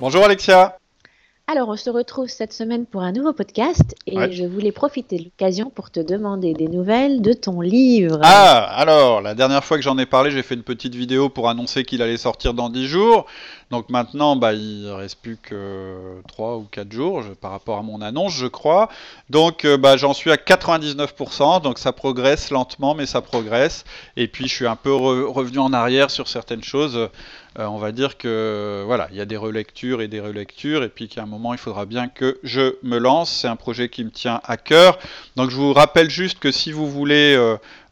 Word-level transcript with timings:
Bonjour 0.00 0.24
Alexia. 0.24 0.78
Alors, 1.46 1.68
on 1.68 1.76
se 1.76 1.90
retrouve 1.90 2.28
cette 2.28 2.54
semaine 2.54 2.86
pour 2.86 3.02
un 3.02 3.12
nouveau 3.12 3.34
podcast 3.34 3.94
et 4.06 4.32
je 4.32 4.46
voulais 4.46 4.72
profiter 4.72 5.18
de 5.18 5.24
l'occasion 5.24 5.68
pour 5.68 5.90
te 5.90 6.00
demander 6.00 6.54
des 6.54 6.68
nouvelles 6.68 7.20
de 7.20 7.34
ton 7.34 7.60
livre. 7.60 8.18
Ah, 8.22 8.62
alors, 8.76 9.20
la 9.20 9.34
dernière 9.34 9.62
fois 9.62 9.76
que 9.76 9.82
j'en 9.82 9.98
ai 9.98 10.06
parlé, 10.06 10.30
j'ai 10.30 10.42
fait 10.42 10.54
une 10.54 10.62
petite 10.62 10.94
vidéo 10.94 11.28
pour 11.28 11.50
annoncer 11.50 11.84
qu'il 11.84 12.00
allait 12.00 12.16
sortir 12.16 12.54
dans 12.54 12.70
10 12.70 12.86
jours. 12.86 13.26
Donc 13.70 13.88
maintenant, 13.88 14.34
bah, 14.34 14.52
il 14.52 14.90
reste 14.90 15.20
plus 15.22 15.36
que 15.36 16.20
3 16.26 16.56
ou 16.56 16.66
4 16.72 16.90
jours 16.90 17.22
par 17.40 17.52
rapport 17.52 17.78
à 17.78 17.82
mon 17.82 18.02
annonce, 18.02 18.34
je 18.34 18.48
crois. 18.48 18.88
Donc 19.28 19.64
euh, 19.64 19.76
bah, 19.76 19.96
j'en 19.96 20.12
suis 20.12 20.32
à 20.32 20.34
99%, 20.34 21.62
donc 21.62 21.78
ça 21.78 21.92
progresse 21.92 22.50
lentement, 22.50 22.96
mais 22.96 23.06
ça 23.06 23.20
progresse. 23.20 23.84
Et 24.16 24.26
puis 24.26 24.48
je 24.48 24.54
suis 24.54 24.66
un 24.66 24.74
peu 24.74 24.92
revenu 24.92 25.60
en 25.60 25.72
arrière 25.72 26.10
sur 26.10 26.26
certaines 26.26 26.64
choses. 26.64 26.96
Euh, 26.96 27.08
on 27.66 27.78
va 27.78 27.92
dire 27.92 28.18
que 28.18 28.82
voilà, 28.86 29.06
il 29.12 29.16
y 29.16 29.20
a 29.20 29.24
des 29.24 29.36
relectures 29.36 30.02
et 30.02 30.08
des 30.08 30.20
relectures, 30.20 30.82
et 30.82 30.88
puis 30.88 31.08
qu'à 31.08 31.22
un 31.22 31.26
moment, 31.26 31.52
il 31.54 31.58
faudra 31.58 31.86
bien 31.86 32.08
que 32.08 32.40
je 32.42 32.74
me 32.82 32.98
lance. 32.98 33.30
C'est 33.30 33.48
un 33.48 33.56
projet 33.56 33.88
qui 33.88 34.02
me 34.02 34.10
tient 34.10 34.40
à 34.42 34.56
cœur. 34.56 34.98
Donc 35.36 35.50
je 35.50 35.54
vous 35.54 35.72
rappelle 35.72 36.10
juste 36.10 36.40
que 36.40 36.50
si 36.50 36.72
vous 36.72 36.90
voulez 36.90 37.38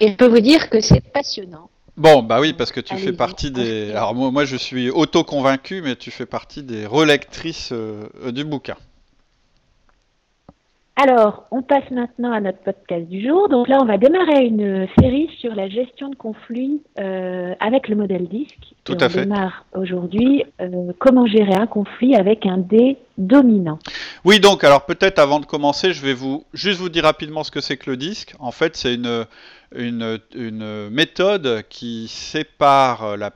Et 0.00 0.10
je 0.10 0.14
peux 0.14 0.28
vous 0.28 0.40
dire 0.40 0.70
que 0.70 0.80
c'est 0.80 1.00
passionnant. 1.00 1.70
Bon, 1.98 2.22
bah 2.22 2.40
oui, 2.40 2.52
parce 2.52 2.70
que 2.70 2.80
tu 2.80 2.96
fais 2.96 3.12
partie 3.12 3.50
des. 3.50 3.90
Alors 3.90 4.14
moi, 4.14 4.30
moi, 4.30 4.44
je 4.44 4.56
suis 4.56 4.88
auto-convaincu, 4.88 5.82
mais 5.82 5.96
tu 5.96 6.12
fais 6.12 6.26
partie 6.26 6.62
des 6.62 6.86
relectrices 6.86 7.70
euh, 7.72 8.06
du 8.30 8.44
bouquin. 8.44 8.76
Alors, 11.00 11.44
on 11.52 11.62
passe 11.62 11.88
maintenant 11.92 12.32
à 12.32 12.40
notre 12.40 12.58
podcast 12.58 13.06
du 13.06 13.24
jour. 13.24 13.48
Donc 13.48 13.68
là, 13.68 13.78
on 13.80 13.84
va 13.84 13.98
démarrer 13.98 14.44
une 14.46 14.88
série 14.98 15.28
sur 15.38 15.54
la 15.54 15.68
gestion 15.68 16.08
de 16.08 16.16
conflits 16.16 16.82
euh, 16.98 17.54
avec 17.60 17.88
le 17.88 17.94
modèle 17.94 18.26
disque. 18.26 18.74
Tout 18.82 18.96
à 19.00 19.08
fait. 19.08 19.20
On 19.20 19.22
démarre 19.22 19.64
aujourd'hui 19.76 20.44
euh, 20.60 20.92
comment 20.98 21.26
gérer 21.26 21.54
un 21.54 21.68
conflit 21.68 22.16
avec 22.16 22.46
un 22.46 22.58
dé 22.58 22.96
dominant. 23.16 23.78
Oui, 24.24 24.40
donc 24.40 24.64
alors 24.64 24.86
peut-être 24.86 25.20
avant 25.20 25.38
de 25.38 25.46
commencer, 25.46 25.92
je 25.92 26.02
vais 26.02 26.14
vous 26.14 26.44
juste 26.52 26.80
vous 26.80 26.88
dire 26.88 27.04
rapidement 27.04 27.44
ce 27.44 27.52
que 27.52 27.60
c'est 27.60 27.76
que 27.76 27.90
le 27.90 27.96
disque. 27.96 28.34
En 28.40 28.50
fait, 28.50 28.76
c'est 28.76 28.94
une 28.94 29.24
une, 29.74 30.88
méthode 30.90 31.64
qui 31.68 32.08
sépare 32.08 33.16
la, 33.16 33.32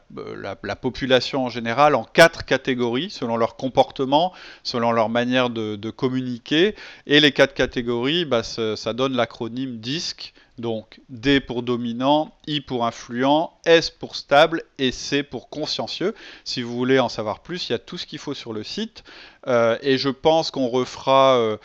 la, 0.62 0.76
population 0.76 1.44
en 1.44 1.48
général 1.48 1.94
en 1.94 2.04
quatre 2.04 2.44
catégories 2.44 3.10
selon 3.10 3.36
leur 3.36 3.56
comportement, 3.56 4.32
selon 4.62 4.92
leur 4.92 5.08
manière 5.08 5.50
de, 5.50 5.90
communiquer. 5.90 6.74
Et 7.06 7.20
les 7.20 7.32
quatre 7.32 7.54
catégories, 7.54 8.24
bah, 8.24 8.42
ça, 8.42 8.92
donne 8.92 9.14
l'acronyme 9.14 9.78
DISC. 9.78 10.32
Donc 10.58 11.00
D 11.08 11.40
pour 11.40 11.62
dominant, 11.62 12.34
I 12.46 12.60
pour 12.60 12.84
influent, 12.84 13.54
S 13.64 13.88
pour 13.88 14.16
stable 14.16 14.62
et 14.78 14.92
C 14.92 15.22
pour 15.22 15.48
consciencieux. 15.48 16.14
Si 16.44 16.60
vous 16.60 16.76
voulez 16.76 16.98
en 16.98 17.08
savoir 17.08 17.40
plus, 17.40 17.68
il 17.68 17.72
y 17.72 17.74
a 17.74 17.78
tout 17.78 17.96
ce 17.96 18.06
qu'il 18.06 18.18
faut 18.18 18.34
sur 18.34 18.52
le 18.52 18.62
site. 18.62 19.02
Euh, 19.48 19.78
et 19.80 19.96
je 19.96 20.10
pense 20.10 20.50
qu'on 20.50 20.68
refera 20.68 21.36
euh, 21.36 21.56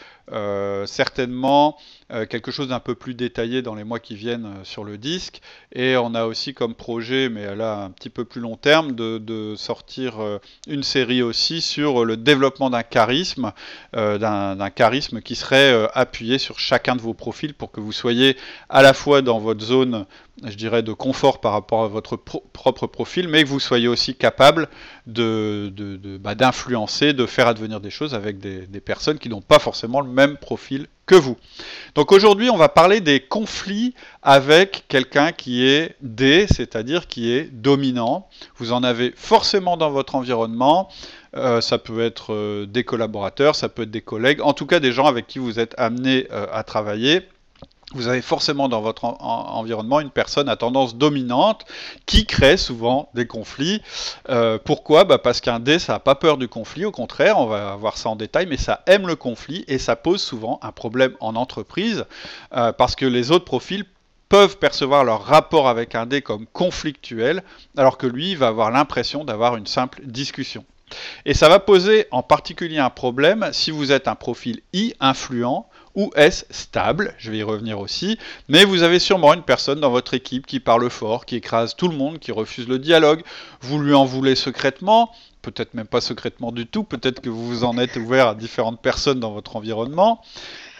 certainement 0.85 1.77
quelque 2.29 2.51
chose 2.51 2.69
d'un 2.69 2.79
peu 2.79 2.95
plus 2.95 3.13
détaillé 3.13 3.61
dans 3.61 3.75
les 3.75 3.83
mois 3.83 3.99
qui 3.99 4.15
viennent 4.15 4.55
sur 4.63 4.83
le 4.83 4.97
disque. 4.97 5.41
Et 5.73 5.97
on 5.97 6.15
a 6.15 6.25
aussi 6.25 6.53
comme 6.53 6.73
projet, 6.73 7.29
mais 7.29 7.55
là 7.55 7.83
un 7.83 7.91
petit 7.91 8.09
peu 8.09 8.25
plus 8.25 8.41
long 8.41 8.55
terme, 8.55 8.93
de, 8.93 9.53
sortir 9.57 10.15
une 10.67 10.83
série 10.83 11.21
aussi 11.21 11.61
sur 11.61 12.05
le 12.05 12.17
développement 12.17 12.69
d'un 12.69 12.83
charisme, 12.83 13.51
d'un 13.93 14.69
charisme 14.69 15.21
qui 15.21 15.35
serait 15.35 15.89
appuyé 15.93 16.37
sur 16.37 16.59
chacun 16.59 16.95
de 16.95 17.01
vos 17.01 17.13
profils 17.13 17.53
pour 17.53 17.71
que 17.71 17.79
vous 17.79 17.91
soyez 17.91 18.37
à 18.69 18.81
la 18.81 18.93
fois 18.93 19.21
dans 19.21 19.39
votre 19.39 19.63
zone 19.63 20.05
je 20.45 20.55
dirais, 20.55 20.83
de 20.83 20.93
confort 20.93 21.41
par 21.41 21.53
rapport 21.53 21.83
à 21.83 21.87
votre 21.87 22.15
propre 22.15 22.85
profil, 22.85 23.27
mais 23.27 23.43
que 23.43 23.49
vous 23.49 23.59
soyez 23.59 23.87
aussi 23.87 24.13
capable 24.13 24.69
de, 25.07 25.71
bah, 26.21 26.35
d'influencer, 26.35 27.13
de, 27.13 27.25
faire 27.25 27.47
advenir 27.47 27.79
des 27.79 27.89
choses 27.89 28.13
avec 28.13 28.39
des, 28.39 28.81
personnes 28.81 29.17
qui 29.17 29.29
n'ont 29.29 29.41
pas 29.41 29.59
forcément 29.59 30.01
le 30.01 30.09
même 30.09 30.37
profil 30.37 30.87
que 31.07 31.15
vous. 31.15 31.37
Donc 31.95 32.11
aujourd'hui, 32.11 32.49
on 32.49 32.57
va 32.57 32.69
parler 32.69 33.01
des 33.01 33.19
conflits 33.19 33.95
avec 34.21 34.85
quelqu'un 34.87 35.31
qui 35.31 35.65
est 35.65 35.95
D, 36.01 36.45
c'est-à-dire 36.47 37.07
qui 37.07 37.31
est 37.31 37.45
dominant. 37.51 38.27
Vous 38.57 38.73
en 38.73 38.83
avez 38.83 39.13
forcément 39.15 39.77
dans 39.77 39.89
votre 39.89 40.15
environnement. 40.15 40.89
Euh, 41.35 41.61
ça 41.61 41.77
peut 41.77 42.01
être 42.01 42.33
euh, 42.33 42.65
des 42.65 42.83
collaborateurs, 42.83 43.55
ça 43.55 43.69
peut 43.69 43.83
être 43.83 43.91
des 43.91 44.01
collègues, 44.01 44.41
en 44.41 44.53
tout 44.53 44.65
cas 44.65 44.79
des 44.79 44.91
gens 44.91 45.05
avec 45.05 45.27
qui 45.27 45.39
vous 45.39 45.59
êtes 45.59 45.75
amené 45.77 46.27
euh, 46.31 46.47
à 46.51 46.63
travailler 46.63 47.27
vous 47.93 48.09
avez 48.09 48.21
forcément 48.21 48.67
dans 48.67 48.81
votre 48.81 49.05
environnement 49.05 50.01
une 50.01 50.09
personne 50.09 50.49
à 50.49 50.57
tendance 50.57 50.97
dominante 50.97 51.65
qui 52.05 52.25
crée 52.25 52.57
souvent 52.57 53.09
des 53.13 53.27
conflits. 53.27 53.81
Euh, 54.29 54.57
pourquoi? 54.63 55.05
Bah 55.05 55.17
Parce 55.17 55.39
qu'un 55.39 55.59
dé, 55.59 55.79
ça 55.79 55.93
n'a 55.93 55.99
pas 55.99 56.15
peur 56.15 56.37
du 56.37 56.49
conflit, 56.49 56.83
au 56.83 56.91
contraire, 56.91 57.39
on 57.39 57.45
va 57.45 57.75
voir 57.77 57.97
ça 57.97 58.09
en 58.09 58.17
détail, 58.17 58.45
mais 58.45 58.57
ça 58.57 58.83
aime 58.87 59.07
le 59.07 59.15
conflit 59.15 59.63
et 59.69 59.77
ça 59.77 59.95
pose 59.95 60.21
souvent 60.21 60.59
un 60.61 60.73
problème 60.73 61.13
en 61.21 61.35
entreprise 61.35 62.05
euh, 62.53 62.73
parce 62.73 62.95
que 62.95 63.05
les 63.05 63.31
autres 63.31 63.45
profils 63.45 63.85
peuvent 64.27 64.57
percevoir 64.57 65.05
leur 65.05 65.23
rapport 65.23 65.69
avec 65.69 65.95
un 65.95 66.05
dé 66.05 66.21
comme 66.21 66.45
conflictuel, 66.47 67.41
alors 67.77 67.97
que 67.97 68.07
lui 68.07 68.35
va 68.35 68.47
avoir 68.47 68.71
l'impression 68.71 69.23
d'avoir 69.23 69.55
une 69.55 69.67
simple 69.67 70.01
discussion. 70.03 70.65
Et 71.25 71.33
ça 71.33 71.49
va 71.49 71.59
poser 71.59 72.07
en 72.11 72.23
particulier 72.23 72.79
un 72.79 72.89
problème 72.89 73.49
si 73.51 73.71
vous 73.71 73.91
êtes 73.91 74.07
un 74.07 74.15
profil 74.15 74.61
I 74.73 74.93
influent 74.99 75.67
ou 75.97 76.11
est-ce 76.15 76.45
stable? 76.51 77.13
Je 77.17 77.31
vais 77.31 77.39
y 77.39 77.43
revenir 77.43 77.79
aussi. 77.79 78.17
Mais 78.47 78.63
vous 78.63 78.83
avez 78.83 78.99
sûrement 78.99 79.33
une 79.33 79.41
personne 79.41 79.81
dans 79.81 79.89
votre 79.89 80.13
équipe 80.13 80.45
qui 80.45 80.59
parle 80.59 80.89
fort, 80.91 81.25
qui 81.25 81.35
écrase 81.35 81.75
tout 81.75 81.87
le 81.87 81.97
monde, 81.97 82.19
qui 82.19 82.31
refuse 82.31 82.67
le 82.67 82.77
dialogue. 82.77 83.23
Vous 83.61 83.79
lui 83.79 83.95
en 83.95 84.05
voulez 84.05 84.35
secrètement, 84.35 85.11
peut-être 85.41 85.73
même 85.73 85.87
pas 85.87 85.99
secrètement 85.99 86.51
du 86.51 86.67
tout, 86.67 86.83
peut-être 86.83 87.19
que 87.19 87.29
vous 87.29 87.47
vous 87.47 87.63
en 87.63 87.79
êtes 87.79 87.95
ouvert 87.95 88.27
à 88.27 88.35
différentes 88.35 88.79
personnes 88.79 89.19
dans 89.19 89.31
votre 89.31 89.55
environnement. 89.55 90.21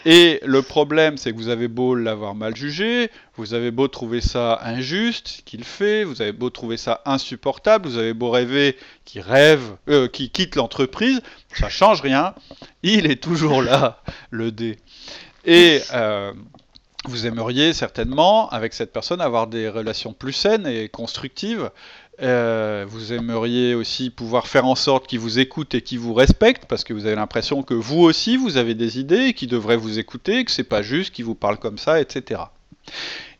Et 0.06 0.40
le 0.46 0.62
problème, 0.62 1.18
c'est 1.18 1.32
que 1.32 1.38
vous 1.38 1.50
avez 1.50 1.68
beau 1.68 1.96
l'avoir 1.96 2.36
mal 2.36 2.56
jugé, 2.56 3.10
vous 3.36 3.54
avez 3.54 3.72
beau 3.72 3.88
trouver 3.88 4.22
ça 4.22 4.60
injuste, 4.64 5.42
qu'il 5.46 5.64
fait, 5.64 6.04
vous 6.04 6.22
avez 6.22 6.32
beau 6.32 6.50
trouver 6.50 6.78
ça 6.78 7.02
insupportable, 7.06 7.90
vous 7.90 7.98
avez 7.98 8.14
beau 8.14 8.30
rêver 8.30 8.78
qu'il 9.06 9.22
rêve, 9.22 9.76
euh, 9.90 10.08
qu'il 10.08 10.32
quitte 10.32 10.56
l'entreprise, 10.56 11.22
ça 11.54 11.70
change 11.70 12.02
rien. 12.02 12.34
Il 12.84 13.10
est 13.10 13.22
toujours 13.22 13.62
là, 13.62 14.02
le 14.30 14.52
dé. 14.52 14.78
Et 15.46 15.82
euh, 15.94 16.34
vous 17.06 17.26
aimeriez 17.26 17.74
certainement, 17.74 18.50
avec 18.50 18.74
cette 18.74 18.92
personne, 18.92 19.22
avoir 19.22 19.48
des 19.48 19.70
relations 19.70 20.14
plus 20.14 20.34
saines 20.34 20.68
et 20.68 20.90
constructives. 20.90 21.72
Euh, 22.22 22.86
vous 22.88 23.14
aimeriez 23.14 23.76
aussi 23.76 24.10
pouvoir 24.10 24.48
faire 24.48 24.66
en 24.66 24.76
sorte 24.76 25.06
qu'il 25.06 25.20
vous 25.20 25.38
écoute 25.38 25.76
et 25.76 25.82
qu'il 25.82 26.00
vous 26.00 26.14
respecte, 26.14 26.66
parce 26.66 26.84
que 26.84 26.94
vous 26.94 27.06
avez 27.06 27.16
l'impression 27.16 27.62
que 27.62 27.76
vous 27.76 28.00
aussi, 28.00 28.38
vous 28.38 28.58
avez 28.58 28.74
des 28.74 29.00
idées, 29.00 29.34
qui 29.34 29.46
devraient 29.46 29.78
vous 29.78 30.00
écouter, 30.00 30.44
que 30.44 30.52
c'est 30.52 30.64
pas 30.64 30.82
juste 30.82 31.14
qu'il 31.14 31.26
vous 31.26 31.36
parle 31.36 31.58
comme 31.58 31.78
ça, 31.78 32.02
etc. 32.02 32.42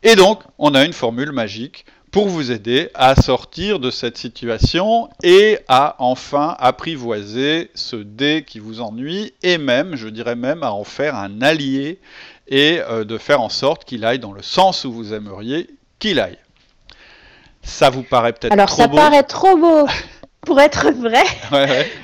Et 0.04 0.16
donc, 0.16 0.42
on 0.60 0.76
a 0.76 0.86
une 0.86 0.94
formule 0.94 1.32
magique 1.32 1.86
pour 2.12 2.28
vous 2.30 2.52
aider 2.52 2.90
à 2.94 3.16
sortir 3.16 3.80
de 3.80 3.92
cette 3.92 4.18
situation 4.18 5.10
et 5.24 5.60
à 5.68 5.96
enfin 6.00 6.56
apprivoiser 6.60 7.70
ce 7.74 7.96
dé 7.96 8.44
qui 8.48 8.60
vous 8.60 8.82
ennuie 8.82 9.34
et 9.44 9.58
même, 9.58 9.96
je 9.96 10.08
dirais 10.08 10.36
même, 10.36 10.64
à 10.64 10.72
en 10.72 10.84
faire 10.84 11.16
un 11.16 11.42
allié 11.42 12.00
et 12.48 12.80
euh, 12.80 13.04
de 13.04 13.18
faire 13.18 13.42
en 13.42 13.50
sorte 13.50 13.86
qu'il 13.86 14.06
aille 14.06 14.20
dans 14.20 14.32
le 14.32 14.42
sens 14.42 14.86
où 14.86 14.92
vous 14.92 15.14
aimeriez 15.14 15.70
qu'il 16.00 16.20
aille. 16.20 16.38
Ça 17.68 17.90
vous 17.90 18.04
paraît 18.04 18.34
peut-être 18.34 18.56
trop 18.56 18.56
beau 18.56 18.62
Alors 18.62 18.70
ça 18.70 18.88
paraît 18.88 19.24
trop 19.24 19.58
beau 19.58 19.88
pour 20.42 20.60
être 20.62 20.92
vrai, 20.92 21.24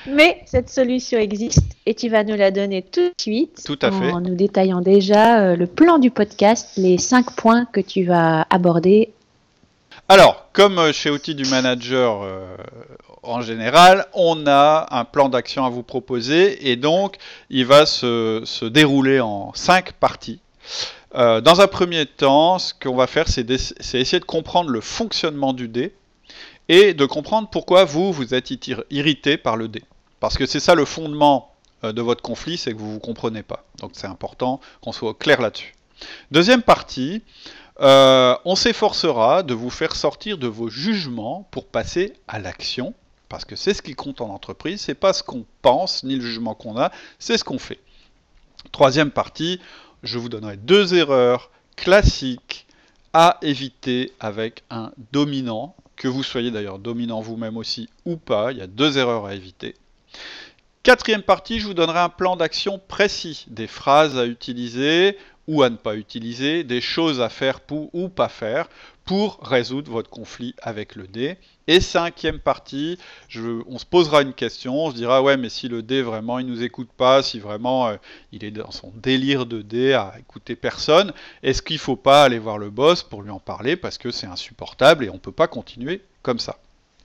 mais 0.06 0.42
cette 0.46 0.70
solution 0.70 1.18
existe 1.18 1.62
et 1.86 1.94
tu 1.94 2.10
vas 2.10 2.24
nous 2.24 2.36
la 2.36 2.52
donner 2.52 2.82
tout 2.82 3.00
de 3.02 3.14
suite 3.18 3.64
tout 3.66 3.80
à 3.82 3.88
en 3.88 4.00
fait. 4.00 4.12
nous 4.12 4.36
détaillant 4.36 4.82
déjà 4.82 5.40
euh, 5.40 5.56
le 5.56 5.66
plan 5.66 5.98
du 5.98 6.12
podcast, 6.12 6.72
les 6.76 6.98
cinq 6.98 7.32
points 7.32 7.66
que 7.66 7.80
tu 7.80 8.04
vas 8.04 8.46
aborder 8.50 9.14
alors, 10.10 10.48
comme 10.52 10.80
euh, 10.80 10.92
chez 10.92 11.10
Outils 11.10 11.34
du 11.34 11.46
Manager 11.46 12.24
euh, 12.24 12.58
en 13.24 13.42
général, 13.42 14.06
on 14.14 14.46
a 14.48 14.88
un 14.92 15.06
plan 15.06 15.30
d'action 15.30 15.66
à 15.66 15.70
vous 15.70 15.84
proposer 15.84 16.70
et 16.70 16.76
donc 16.76 17.16
il 17.50 17.66
va 17.66 17.86
se, 17.86 18.68
dérouler 18.68 19.22
en 19.22 19.54
cinq 19.54 19.94
parties. 19.94 20.42
Euh, 21.16 21.42
dans 21.42 21.62
un 21.62 21.68
premier 21.68 22.06
temps, 22.06 22.60
ce 22.60 22.74
qu'on 22.74 22.96
va 22.96 23.08
faire, 23.08 23.28
c'est 23.28 23.50
essayer 23.50 24.20
de 24.20 24.26
comprendre 24.26 24.70
le 24.70 24.82
fonctionnement 24.82 25.54
du 25.54 25.68
dé 25.68 25.94
et 26.70 26.94
de 26.94 27.06
comprendre 27.06 27.50
pourquoi 27.50 27.86
vous, 27.86 28.12
vous 28.12 28.34
êtes 28.34 28.52
irrité 28.90 29.38
par 29.38 29.58
le 29.58 29.68
dé. 29.68 29.84
Parce 30.20 30.38
que 30.38 30.46
c'est 30.46 30.60
ça 30.60 30.76
le 30.76 30.86
fondement 30.86 31.54
de 31.84 32.02
votre 32.02 32.22
conflit, 32.22 32.58
c'est 32.58 32.72
que 32.72 32.78
vous 32.78 32.88
ne 32.88 32.94
vous 32.94 33.00
comprenez 33.00 33.44
pas. 33.44 33.66
Donc 33.80 33.92
c'est 33.94 34.08
important 34.08 34.62
qu'on 34.82 34.94
soit 34.94 35.14
clair 35.14 35.42
là-dessus. 35.42 35.76
Deuxième 36.32 36.62
partie, 36.62 37.22
on 37.80 38.56
s'efforcera 38.56 39.44
de 39.44 39.54
vous 39.54 39.70
faire 39.70 39.96
sortir 39.96 40.38
de 40.38 40.48
vos 40.48 40.70
jugements 40.70 41.48
pour 41.52 41.68
passer 41.68 42.14
à 42.28 42.40
l'action, 42.40 42.94
parce 43.28 43.44
que 43.44 43.58
c'est 43.58 43.74
ce 43.74 43.82
qui 43.82 43.96
compte 43.96 44.22
en 44.22 44.30
entreprise, 44.30 44.80
c'est 44.82 44.96
pas 44.96 45.12
ce 45.12 45.22
qu'on 45.22 45.46
pense 45.62 46.04
ni 46.04 46.16
le 46.16 46.22
jugement 46.22 46.56
qu'on 46.56 46.78
a, 46.78 46.92
c'est 47.20 47.38
ce 47.38 47.44
qu'on 47.44 47.60
fait. 47.60 47.80
Troisième 48.72 49.12
partie, 49.12 49.60
je 50.04 50.20
vous 50.20 50.30
donnerai 50.30 50.58
deux 50.58 50.94
erreurs 50.94 51.50
classiques 51.76 52.68
à 53.14 53.38
éviter 53.42 54.12
avec 54.20 54.64
un 54.70 54.92
dominant, 55.12 55.76
que 55.96 56.08
vous 56.08 56.24
soyez 56.24 56.52
d'ailleurs 56.52 56.80
dominant 56.80 57.22
vous-même 57.22 57.58
aussi 57.58 57.90
ou 58.06 58.18
pas, 58.18 58.52
il 58.52 58.58
y 58.58 58.62
a 58.62 58.68
deux 58.68 58.98
erreurs 58.98 59.26
à 59.26 59.36
éviter. 59.36 59.76
Quatrième 60.82 61.22
partie, 61.22 61.60
je 61.60 61.68
vous 61.68 61.74
donnerai 61.74 62.00
un 62.00 62.10
plan 62.10 62.36
d'action 62.36 62.80
précis, 62.88 63.46
des 63.48 63.68
phrases 63.68 64.18
à 64.18 64.26
utiliser 64.26 65.18
ou 65.48 65.64
à 65.64 65.70
ne 65.70 65.78
pas 65.78 65.96
utiliser, 65.96 66.64
des 66.64 66.82
choses 66.82 67.22
à 67.22 67.30
faire 67.30 67.62
pour, 67.62 67.94
ou 67.94 68.10
pas 68.10 68.30
faire 68.30 68.68
pour 69.06 69.40
résoudre 69.42 69.92
votre 69.92 70.10
conflit 70.10 70.56
avec 70.62 70.96
le 70.96 71.08
dé. 71.08 71.38
Et 71.68 71.80
cinquième 71.80 72.40
partie, 72.40 72.98
on 73.36 73.78
se 73.78 73.86
posera 73.86 74.22
une 74.22 74.34
question, 74.34 74.86
on 74.86 74.92
se 74.92 74.96
dira 74.96 75.22
ouais 75.22 75.38
mais 75.38 75.50
si 75.50 75.68
le 75.68 75.82
dé 75.82 76.02
vraiment 76.02 76.40
il 76.40 76.46
nous 76.46 76.62
écoute 76.62 76.90
pas, 76.96 77.24
si 77.24 77.40
vraiment 77.40 77.88
euh, 77.88 77.96
il 78.32 78.44
est 78.44 78.52
dans 78.52 78.72
son 78.72 78.92
délire 78.96 79.46
de 79.46 79.62
dé 79.62 79.94
à 79.94 80.14
écouter 80.20 80.56
personne, 80.56 81.14
est-ce 81.42 81.62
qu'il 81.62 81.80
faut 81.80 81.96
pas 81.96 82.24
aller 82.24 82.40
voir 82.40 82.58
le 82.58 82.70
boss 82.70 83.04
pour 83.04 83.22
lui 83.22 83.32
en 83.32 83.40
parler 83.40 83.76
parce 83.78 83.98
que 83.98 84.12
c'est 84.12 84.28
insupportable 84.28 85.06
et 85.06 85.10
on 85.10 85.20
peut 85.20 85.32
pas 85.32 85.48
continuer 85.48 86.02
comme 86.22 86.40
ça? 86.40 86.58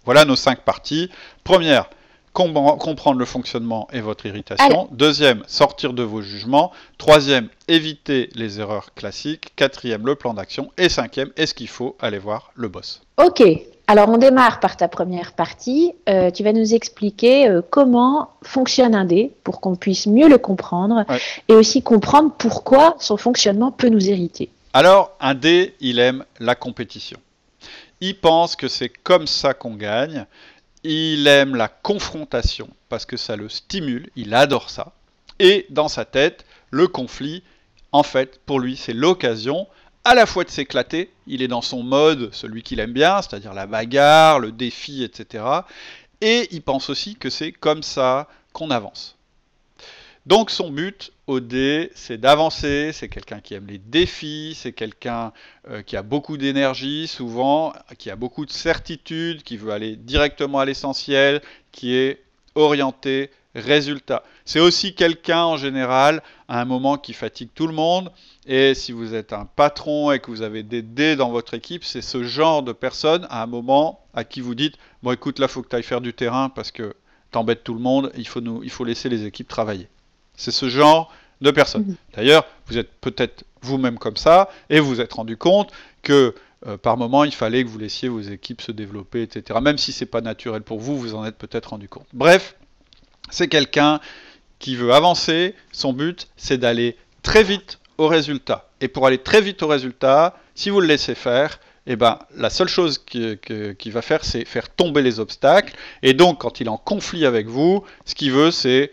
Voilà 0.04 0.24
nos 0.24 0.36
cinq 0.36 0.64
parties. 0.64 1.10
Première, 1.44 1.90
comprendre 2.38 3.18
le 3.18 3.24
fonctionnement 3.24 3.88
et 3.92 4.00
votre 4.00 4.26
irritation. 4.26 4.88
Deuxième, 4.92 5.42
sortir 5.46 5.92
de 5.92 6.02
vos 6.02 6.22
jugements. 6.22 6.72
Troisième, 6.96 7.48
éviter 7.66 8.30
les 8.34 8.60
erreurs 8.60 8.94
classiques. 8.94 9.54
Quatrième, 9.56 10.06
le 10.06 10.14
plan 10.14 10.34
d'action. 10.34 10.70
Et 10.78 10.88
cinquième, 10.88 11.30
est-ce 11.36 11.54
qu'il 11.54 11.68
faut 11.68 11.96
aller 12.00 12.18
voir 12.18 12.52
le 12.54 12.68
boss? 12.68 13.02
Ok, 13.16 13.42
alors 13.86 14.08
on 14.08 14.18
démarre 14.18 14.60
par 14.60 14.76
ta 14.76 14.86
première 14.86 15.32
partie. 15.32 15.94
Euh, 16.08 16.30
tu 16.30 16.44
vas 16.44 16.52
nous 16.52 16.74
expliquer 16.74 17.48
euh, 17.48 17.62
comment 17.68 18.30
fonctionne 18.42 18.94
un 18.94 19.04
dé 19.04 19.32
pour 19.44 19.60
qu'on 19.60 19.76
puisse 19.76 20.06
mieux 20.06 20.28
le 20.28 20.38
comprendre 20.38 21.04
et 21.48 21.54
aussi 21.54 21.82
comprendre 21.82 22.32
pourquoi 22.38 22.96
son 23.00 23.16
fonctionnement 23.16 23.72
peut 23.72 23.88
nous 23.88 24.08
irriter. 24.08 24.50
Alors, 24.72 25.16
un 25.20 25.34
dé, 25.34 25.74
il 25.80 25.98
aime 25.98 26.24
la 26.38 26.54
compétition. 26.54 27.18
Il 28.00 28.20
pense 28.20 28.54
que 28.54 28.68
c'est 28.68 28.90
comme 28.90 29.26
ça 29.26 29.54
qu'on 29.54 29.74
gagne 29.74 30.26
il 30.84 31.26
aime 31.26 31.54
la 31.54 31.68
confrontation 31.68 32.68
parce 32.88 33.06
que 33.06 33.16
ça 33.16 33.36
le 33.36 33.48
stimule, 33.48 34.10
il 34.16 34.34
adore 34.34 34.70
ça. 34.70 34.92
Et 35.38 35.66
dans 35.70 35.88
sa 35.88 36.04
tête, 36.04 36.44
le 36.70 36.88
conflit, 36.88 37.42
en 37.92 38.02
fait, 38.02 38.40
pour 38.44 38.60
lui, 38.60 38.76
c'est 38.76 38.92
l'occasion 38.92 39.66
à 40.04 40.14
la 40.14 40.24
fois 40.24 40.44
de 40.44 40.50
s'éclater, 40.50 41.10
il 41.26 41.42
est 41.42 41.48
dans 41.48 41.60
son 41.60 41.82
mode, 41.82 42.32
celui 42.32 42.62
qu'il 42.62 42.80
aime 42.80 42.94
bien, 42.94 43.20
c'est-à-dire 43.20 43.52
la 43.52 43.66
bagarre, 43.66 44.38
le 44.38 44.52
défi, 44.52 45.02
etc. 45.02 45.44
Et 46.22 46.48
il 46.50 46.62
pense 46.62 46.88
aussi 46.88 47.16
que 47.16 47.28
c'est 47.28 47.52
comme 47.52 47.82
ça 47.82 48.26
qu'on 48.54 48.70
avance. 48.70 49.17
Donc 50.28 50.50
son 50.50 50.70
but 50.70 51.10
au 51.26 51.40
dé, 51.40 51.90
c'est 51.94 52.18
d'avancer, 52.18 52.90
c'est 52.92 53.08
quelqu'un 53.08 53.40
qui 53.40 53.54
aime 53.54 53.66
les 53.66 53.78
défis, 53.78 54.52
c'est 54.54 54.72
quelqu'un 54.72 55.32
euh, 55.70 55.80
qui 55.80 55.96
a 55.96 56.02
beaucoup 56.02 56.36
d'énergie 56.36 57.08
souvent, 57.08 57.72
qui 57.96 58.10
a 58.10 58.16
beaucoup 58.16 58.44
de 58.44 58.50
certitude, 58.50 59.42
qui 59.42 59.56
veut 59.56 59.72
aller 59.72 59.96
directement 59.96 60.58
à 60.58 60.66
l'essentiel, 60.66 61.40
qui 61.72 61.94
est 61.94 62.20
orienté 62.56 63.30
résultat. 63.54 64.22
C'est 64.44 64.60
aussi 64.60 64.94
quelqu'un 64.94 65.44
en 65.44 65.56
général 65.56 66.22
à 66.46 66.60
un 66.60 66.66
moment 66.66 66.98
qui 66.98 67.14
fatigue 67.14 67.48
tout 67.54 67.66
le 67.66 67.72
monde. 67.72 68.12
Et 68.46 68.74
si 68.74 68.92
vous 68.92 69.14
êtes 69.14 69.32
un 69.32 69.46
patron 69.46 70.12
et 70.12 70.18
que 70.18 70.30
vous 70.30 70.42
avez 70.42 70.62
des 70.62 70.82
dés 70.82 71.16
dans 71.16 71.30
votre 71.30 71.54
équipe, 71.54 71.84
c'est 71.84 72.02
ce 72.02 72.22
genre 72.22 72.62
de 72.62 72.72
personne 72.72 73.26
à 73.30 73.42
un 73.42 73.46
moment 73.46 74.04
à 74.12 74.24
qui 74.24 74.42
vous 74.42 74.54
dites 74.54 74.74
Bon, 75.02 75.10
écoute, 75.10 75.38
là, 75.38 75.48
faut 75.48 75.62
que 75.62 75.70
tu 75.70 75.76
ailles 75.76 75.82
faire 75.82 76.02
du 76.02 76.12
terrain 76.12 76.50
parce 76.50 76.70
que 76.70 76.94
t'embêtes 77.30 77.64
tout 77.64 77.72
le 77.72 77.80
monde, 77.80 78.12
il 78.14 78.28
faut, 78.28 78.42
nous, 78.42 78.62
il 78.62 78.70
faut 78.70 78.84
laisser 78.84 79.08
les 79.08 79.24
équipes 79.24 79.48
travailler. 79.48 79.88
C'est 80.38 80.52
ce 80.52 80.70
genre 80.70 81.12
de 81.42 81.50
personnes. 81.50 81.84
Mhm. 81.84 81.96
D'ailleurs, 82.14 82.46
vous 82.66 82.78
êtes 82.78 82.90
peut-être 83.00 83.44
vous-même 83.60 83.98
comme 83.98 84.16
ça, 84.16 84.48
et 84.70 84.80
vous 84.80 84.88
vous 84.88 85.00
êtes 85.02 85.12
rendu 85.12 85.36
compte 85.36 85.70
que 86.02 86.34
euh, 86.66 86.76
par 86.76 86.96
moment, 86.96 87.24
il 87.24 87.34
fallait 87.34 87.62
que 87.62 87.68
vous 87.68 87.78
laissiez 87.78 88.08
vos 88.08 88.20
équipes 88.20 88.62
se 88.62 88.72
développer, 88.72 89.22
etc. 89.22 89.58
Même 89.62 89.78
si 89.78 89.92
c'est 89.92 90.06
pas 90.06 90.20
naturel 90.20 90.62
pour 90.62 90.80
vous, 90.80 90.98
vous 90.98 91.14
en 91.14 91.24
êtes 91.24 91.36
peut-être 91.36 91.70
rendu 91.70 91.88
compte. 91.88 92.06
Bref, 92.12 92.56
c'est 93.30 93.48
quelqu'un 93.48 94.00
qui 94.58 94.74
veut 94.74 94.92
avancer. 94.92 95.54
Son 95.70 95.92
but, 95.92 96.28
c'est 96.36 96.58
d'aller 96.58 96.96
très 97.22 97.44
vite 97.44 97.78
au 97.96 98.08
résultat. 98.08 98.70
Et 98.80 98.88
pour 98.88 99.06
aller 99.06 99.18
très 99.18 99.40
vite 99.40 99.62
au 99.62 99.68
résultat, 99.68 100.36
si 100.54 100.70
vous 100.70 100.80
le 100.80 100.86
laissez 100.86 101.14
faire, 101.14 101.60
eh 101.86 101.96
ben, 101.96 102.18
la 102.36 102.50
seule 102.50 102.68
chose 102.68 102.98
qu'il 102.98 103.92
va 103.92 104.02
faire, 104.02 104.24
c'est 104.24 104.44
faire 104.44 104.68
tomber 104.68 105.02
les 105.02 105.20
obstacles. 105.20 105.74
Et 106.02 106.12
donc, 106.12 106.40
quand 106.40 106.60
il 106.60 106.66
est 106.66 106.70
en 106.70 106.76
conflit 106.76 107.24
avec 107.24 107.46
vous, 107.46 107.84
ce 108.04 108.14
qu'il 108.14 108.32
veut, 108.32 108.50
c'est 108.50 108.92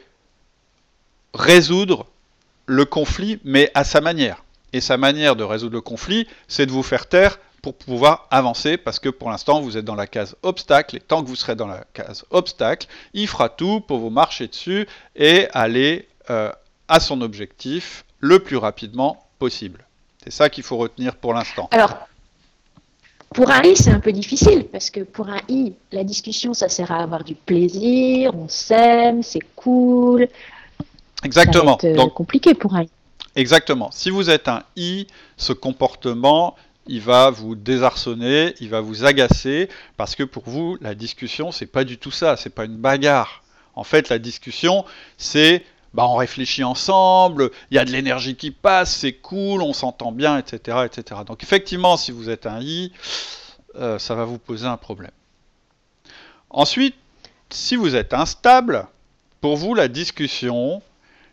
résoudre 1.36 2.06
le 2.66 2.86
conflit, 2.86 3.40
mais 3.44 3.70
à 3.76 3.84
sa 3.84 4.02
manière. 4.02 4.44
Et 4.74 4.82
sa 4.82 4.98
manière 4.98 5.36
de 5.36 5.44
résoudre 5.44 5.76
le 5.76 5.82
conflit, 5.82 6.28
c'est 6.48 6.66
de 6.66 6.72
vous 6.72 6.84
faire 6.84 7.08
taire 7.08 7.38
pour 7.62 7.76
pouvoir 7.76 8.28
avancer, 8.32 8.78
parce 8.78 9.00
que 9.00 9.10
pour 9.10 9.30
l'instant, 9.30 9.62
vous 9.62 9.78
êtes 9.78 9.86
dans 9.86 9.96
la 9.96 10.08
case 10.08 10.36
obstacle, 10.44 10.96
et 10.96 11.00
tant 11.00 11.24
que 11.24 11.28
vous 11.28 11.36
serez 11.36 11.56
dans 11.56 11.68
la 11.68 11.84
case 11.94 12.26
obstacle, 12.30 12.88
il 13.14 13.28
fera 13.28 13.50
tout 13.50 13.82
pour 13.82 14.00
vous 14.00 14.10
marcher 14.10 14.48
dessus 14.48 14.88
et 15.16 15.48
aller 15.52 16.08
euh, 16.30 16.52
à 16.88 17.00
son 17.00 17.22
objectif 17.22 18.06
le 18.20 18.40
plus 18.40 18.58
rapidement 18.58 19.26
possible. 19.40 19.84
C'est 20.24 20.32
ça 20.32 20.50
qu'il 20.50 20.64
faut 20.64 20.78
retenir 20.78 21.16
pour 21.16 21.34
l'instant. 21.34 21.68
Alors, 21.72 22.08
pour 23.34 23.50
un 23.50 23.64
i, 23.64 23.76
c'est 23.76 23.92
un 23.92 24.00
peu 24.00 24.12
difficile, 24.12 24.66
parce 24.72 24.90
que 24.90 25.02
pour 25.02 25.30
un 25.30 25.42
i, 25.50 25.74
la 25.92 26.04
discussion, 26.04 26.54
ça 26.54 26.70
sert 26.70 26.92
à 26.92 27.02
avoir 27.02 27.24
du 27.24 27.36
plaisir, 27.36 28.36
on 28.36 28.48
s'aime, 28.48 29.24
c'est 29.24 29.44
cool, 29.56 30.28
Exactement. 31.26 31.78
Euh, 31.84 31.96
Donc 31.96 32.14
compliqué 32.14 32.54
pour 32.54 32.76
un 32.76 32.84
I. 32.84 32.90
Exactement. 33.36 33.90
Si 33.92 34.10
vous 34.10 34.30
êtes 34.30 34.48
un 34.48 34.64
I, 34.76 35.08
ce 35.38 35.54
comportement, 35.54 36.56
il 36.88 37.02
va 37.02 37.30
vous 37.30 37.56
désarçonner, 37.56 38.54
il 38.60 38.70
va 38.70 38.80
vous 38.80 39.06
agacer, 39.06 39.70
parce 39.98 40.16
que 40.16 40.24
pour 40.24 40.44
vous, 40.46 40.78
la 40.82 40.96
discussion, 40.96 41.52
c'est 41.52 41.66
pas 41.66 41.84
du 41.84 41.98
tout 41.98 42.12
ça, 42.12 42.38
c'est 42.38 42.50
pas 42.50 42.66
une 42.66 42.78
bagarre. 42.78 43.44
En 43.76 43.84
fait, 43.84 44.10
la 44.10 44.20
discussion, 44.20 44.86
c'est 45.18 45.66
bah, 45.94 46.06
on 46.08 46.16
réfléchit 46.16 46.64
ensemble, 46.64 47.52
il 47.72 47.76
y 47.76 47.78
a 47.80 47.86
de 47.86 47.92
l'énergie 47.92 48.36
qui 48.36 48.52
passe, 48.52 48.96
c'est 48.96 49.14
cool, 49.14 49.62
on 49.62 49.74
s'entend 49.74 50.12
bien, 50.12 50.38
etc., 50.38 50.80
etc. 50.86 51.22
Donc 51.26 51.42
effectivement, 51.42 51.96
si 51.96 52.12
vous 52.12 52.30
êtes 52.30 52.46
un 52.46 52.60
I, 52.62 52.92
euh, 53.76 53.98
ça 53.98 54.14
va 54.14 54.26
vous 54.26 54.38
poser 54.38 54.68
un 54.68 54.78
problème. 54.78 55.12
Ensuite, 56.50 56.96
si 57.50 57.76
vous 57.76 57.96
êtes 57.96 58.14
instable, 58.14 58.88
pour 59.40 59.56
vous, 59.56 59.74
la 59.74 59.88
discussion, 59.88 60.82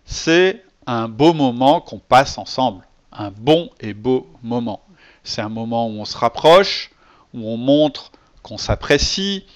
c'est 0.05 0.65
un 0.87 1.09
beau 1.09 1.33
moment 1.33 1.81
qu'on 1.81 1.99
passe 1.99 2.39
ensemble, 2.39 2.87
un 3.13 3.31
bon 3.31 3.71
et 3.81 3.95
beau 3.95 4.27
moment. 4.43 4.83
C'est 5.25 5.41
un 5.43 5.49
moment 5.49 5.87
où 5.87 6.01
on 6.01 6.05
se 6.05 6.17
rapproche, 6.17 6.91
où 7.35 7.49
on 7.49 7.57
montre 7.57 8.11
qu'on 8.43 8.59
s'apprécie, 8.59 9.47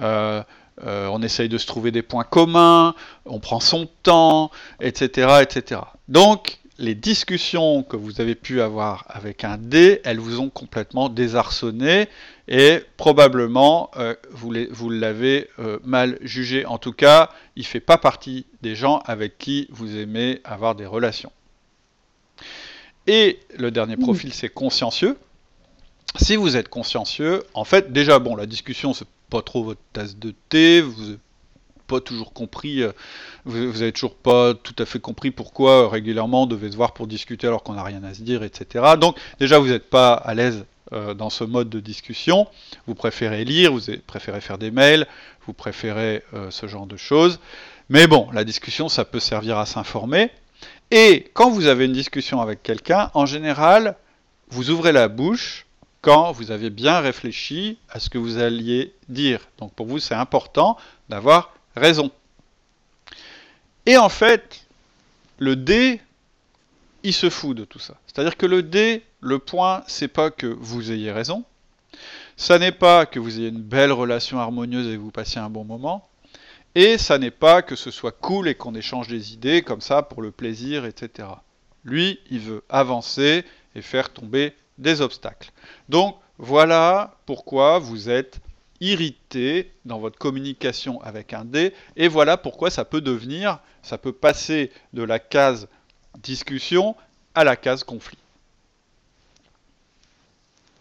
euh, 0.00 0.42
euh, 0.84 1.08
on 1.08 1.22
essaye 1.22 1.48
de 1.48 1.58
se 1.58 1.66
trouver 1.66 1.90
des 1.90 2.02
points 2.02 2.24
communs, 2.24 2.94
on 3.24 3.38
prend 3.38 3.60
son 3.60 3.88
temps, 4.02 4.50
etc., 4.80 5.38
etc. 5.42 5.80
Donc, 6.08 6.58
les 6.78 6.94
discussions 6.94 7.82
que 7.82 7.96
vous 7.96 8.20
avez 8.20 8.34
pu 8.34 8.60
avoir 8.60 9.04
avec 9.08 9.44
un 9.44 9.58
D, 9.58 10.00
elles 10.04 10.18
vous 10.18 10.40
ont 10.40 10.50
complètement 10.50 11.08
désarçonné 11.08 12.08
et 12.48 12.80
probablement 12.96 13.90
euh, 13.96 14.14
vous 14.30 14.90
l'avez 14.90 15.48
euh, 15.58 15.78
mal 15.84 16.18
jugé. 16.20 16.66
En 16.66 16.78
tout 16.78 16.92
cas, 16.92 17.30
il 17.56 17.60
ne 17.60 17.66
fait 17.66 17.80
pas 17.80 17.98
partie 17.98 18.46
des 18.62 18.74
gens 18.74 18.98
avec 19.06 19.38
qui 19.38 19.68
vous 19.70 19.96
aimez 19.96 20.40
avoir 20.44 20.74
des 20.74 20.86
relations. 20.86 21.32
Et 23.06 23.38
le 23.56 23.70
dernier 23.70 23.96
profil, 23.96 24.32
c'est 24.32 24.48
consciencieux. 24.48 25.16
Si 26.16 26.36
vous 26.36 26.56
êtes 26.56 26.68
consciencieux, 26.68 27.44
en 27.54 27.64
fait, 27.64 27.92
déjà, 27.92 28.18
bon, 28.18 28.34
la 28.34 28.46
discussion, 28.46 28.94
c'est 28.94 29.08
pas 29.30 29.42
trop 29.42 29.64
votre 29.64 29.80
tasse 29.92 30.16
de 30.16 30.32
thé, 30.48 30.80
vous 30.80 31.16
pas 31.86 32.00
toujours 32.00 32.32
compris, 32.32 32.82
euh, 32.82 32.92
vous, 33.44 33.70
vous 33.70 33.90
toujours 33.90 34.14
pas 34.14 34.54
tout 34.54 34.74
à 34.78 34.86
fait 34.86 35.00
compris 35.00 35.30
pourquoi 35.30 35.88
régulièrement 35.88 36.44
on 36.44 36.46
devait 36.46 36.70
se 36.70 36.76
voir 36.76 36.92
pour 36.94 37.06
discuter 37.06 37.46
alors 37.46 37.62
qu'on 37.62 37.74
n'a 37.74 37.82
rien 37.82 38.02
à 38.04 38.14
se 38.14 38.22
dire, 38.22 38.42
etc. 38.42 38.84
Donc 39.00 39.16
déjà 39.38 39.58
vous 39.58 39.68
n'êtes 39.68 39.90
pas 39.90 40.14
à 40.14 40.34
l'aise 40.34 40.64
euh, 40.92 41.14
dans 41.14 41.30
ce 41.30 41.44
mode 41.44 41.70
de 41.70 41.80
discussion, 41.80 42.46
vous 42.86 42.94
préférez 42.94 43.44
lire, 43.44 43.72
vous 43.72 43.80
préférez 44.06 44.40
faire 44.40 44.58
des 44.58 44.70
mails, 44.70 45.06
vous 45.46 45.52
préférez 45.52 46.22
euh, 46.34 46.50
ce 46.50 46.66
genre 46.66 46.86
de 46.86 46.96
choses. 46.96 47.40
Mais 47.88 48.06
bon, 48.06 48.28
la 48.32 48.44
discussion, 48.44 48.88
ça 48.88 49.04
peut 49.04 49.20
servir 49.20 49.58
à 49.58 49.66
s'informer. 49.66 50.30
Et 50.90 51.30
quand 51.32 51.50
vous 51.50 51.66
avez 51.66 51.86
une 51.86 51.92
discussion 51.92 52.40
avec 52.40 52.62
quelqu'un, 52.62 53.10
en 53.14 53.26
général, 53.26 53.96
vous 54.50 54.70
ouvrez 54.70 54.92
la 54.92 55.08
bouche 55.08 55.66
quand 56.02 56.32
vous 56.32 56.50
avez 56.50 56.68
bien 56.68 57.00
réfléchi 57.00 57.78
à 57.88 57.98
ce 57.98 58.10
que 58.10 58.18
vous 58.18 58.36
alliez 58.36 58.92
dire. 59.08 59.40
Donc 59.58 59.72
pour 59.72 59.86
vous, 59.86 59.98
c'est 59.98 60.14
important 60.14 60.76
d'avoir 61.08 61.53
raison. 61.76 62.10
Et 63.86 63.96
en 63.96 64.08
fait, 64.08 64.64
le 65.38 65.56
dé, 65.56 66.00
il 67.02 67.12
se 67.12 67.28
fout 67.28 67.56
de 67.56 67.64
tout 67.64 67.78
ça. 67.78 67.96
C'est-à-dire 68.06 68.36
que 68.36 68.46
le 68.46 68.62
dé, 68.62 69.02
le 69.20 69.38
point, 69.38 69.84
c'est 69.86 70.08
pas 70.08 70.30
que 70.30 70.46
vous 70.46 70.90
ayez 70.92 71.12
raison, 71.12 71.44
ça 72.36 72.58
n'est 72.58 72.72
pas 72.72 73.06
que 73.06 73.18
vous 73.18 73.38
ayez 73.38 73.48
une 73.48 73.62
belle 73.62 73.92
relation 73.92 74.38
harmonieuse 74.38 74.88
et 74.88 74.96
que 74.96 75.00
vous 75.00 75.10
passiez 75.10 75.40
un 75.40 75.50
bon 75.50 75.64
moment, 75.64 76.08
et 76.74 76.98
ça 76.98 77.18
n'est 77.18 77.30
pas 77.30 77.62
que 77.62 77.76
ce 77.76 77.90
soit 77.90 78.12
cool 78.12 78.48
et 78.48 78.54
qu'on 78.54 78.74
échange 78.74 79.06
des 79.08 79.32
idées 79.32 79.62
comme 79.62 79.80
ça 79.80 80.02
pour 80.02 80.22
le 80.22 80.30
plaisir, 80.30 80.84
etc. 80.84 81.28
Lui, 81.84 82.18
il 82.30 82.40
veut 82.40 82.64
avancer 82.68 83.44
et 83.74 83.82
faire 83.82 84.12
tomber 84.12 84.54
des 84.78 85.00
obstacles. 85.00 85.52
Donc 85.88 86.16
voilà 86.38 87.16
pourquoi 87.26 87.78
vous 87.78 88.10
êtes 88.10 88.40
irrité 88.80 89.70
dans 89.84 89.98
votre 89.98 90.18
communication 90.18 91.00
avec 91.02 91.32
un 91.32 91.44
dé, 91.44 91.72
et 91.96 92.08
voilà 92.08 92.36
pourquoi 92.36 92.70
ça 92.70 92.84
peut 92.84 93.00
devenir, 93.00 93.60
ça 93.82 93.98
peut 93.98 94.12
passer 94.12 94.70
de 94.92 95.02
la 95.02 95.18
case 95.18 95.68
discussion 96.22 96.94
à 97.34 97.44
la 97.44 97.56
case 97.56 97.84
conflit. 97.84 98.18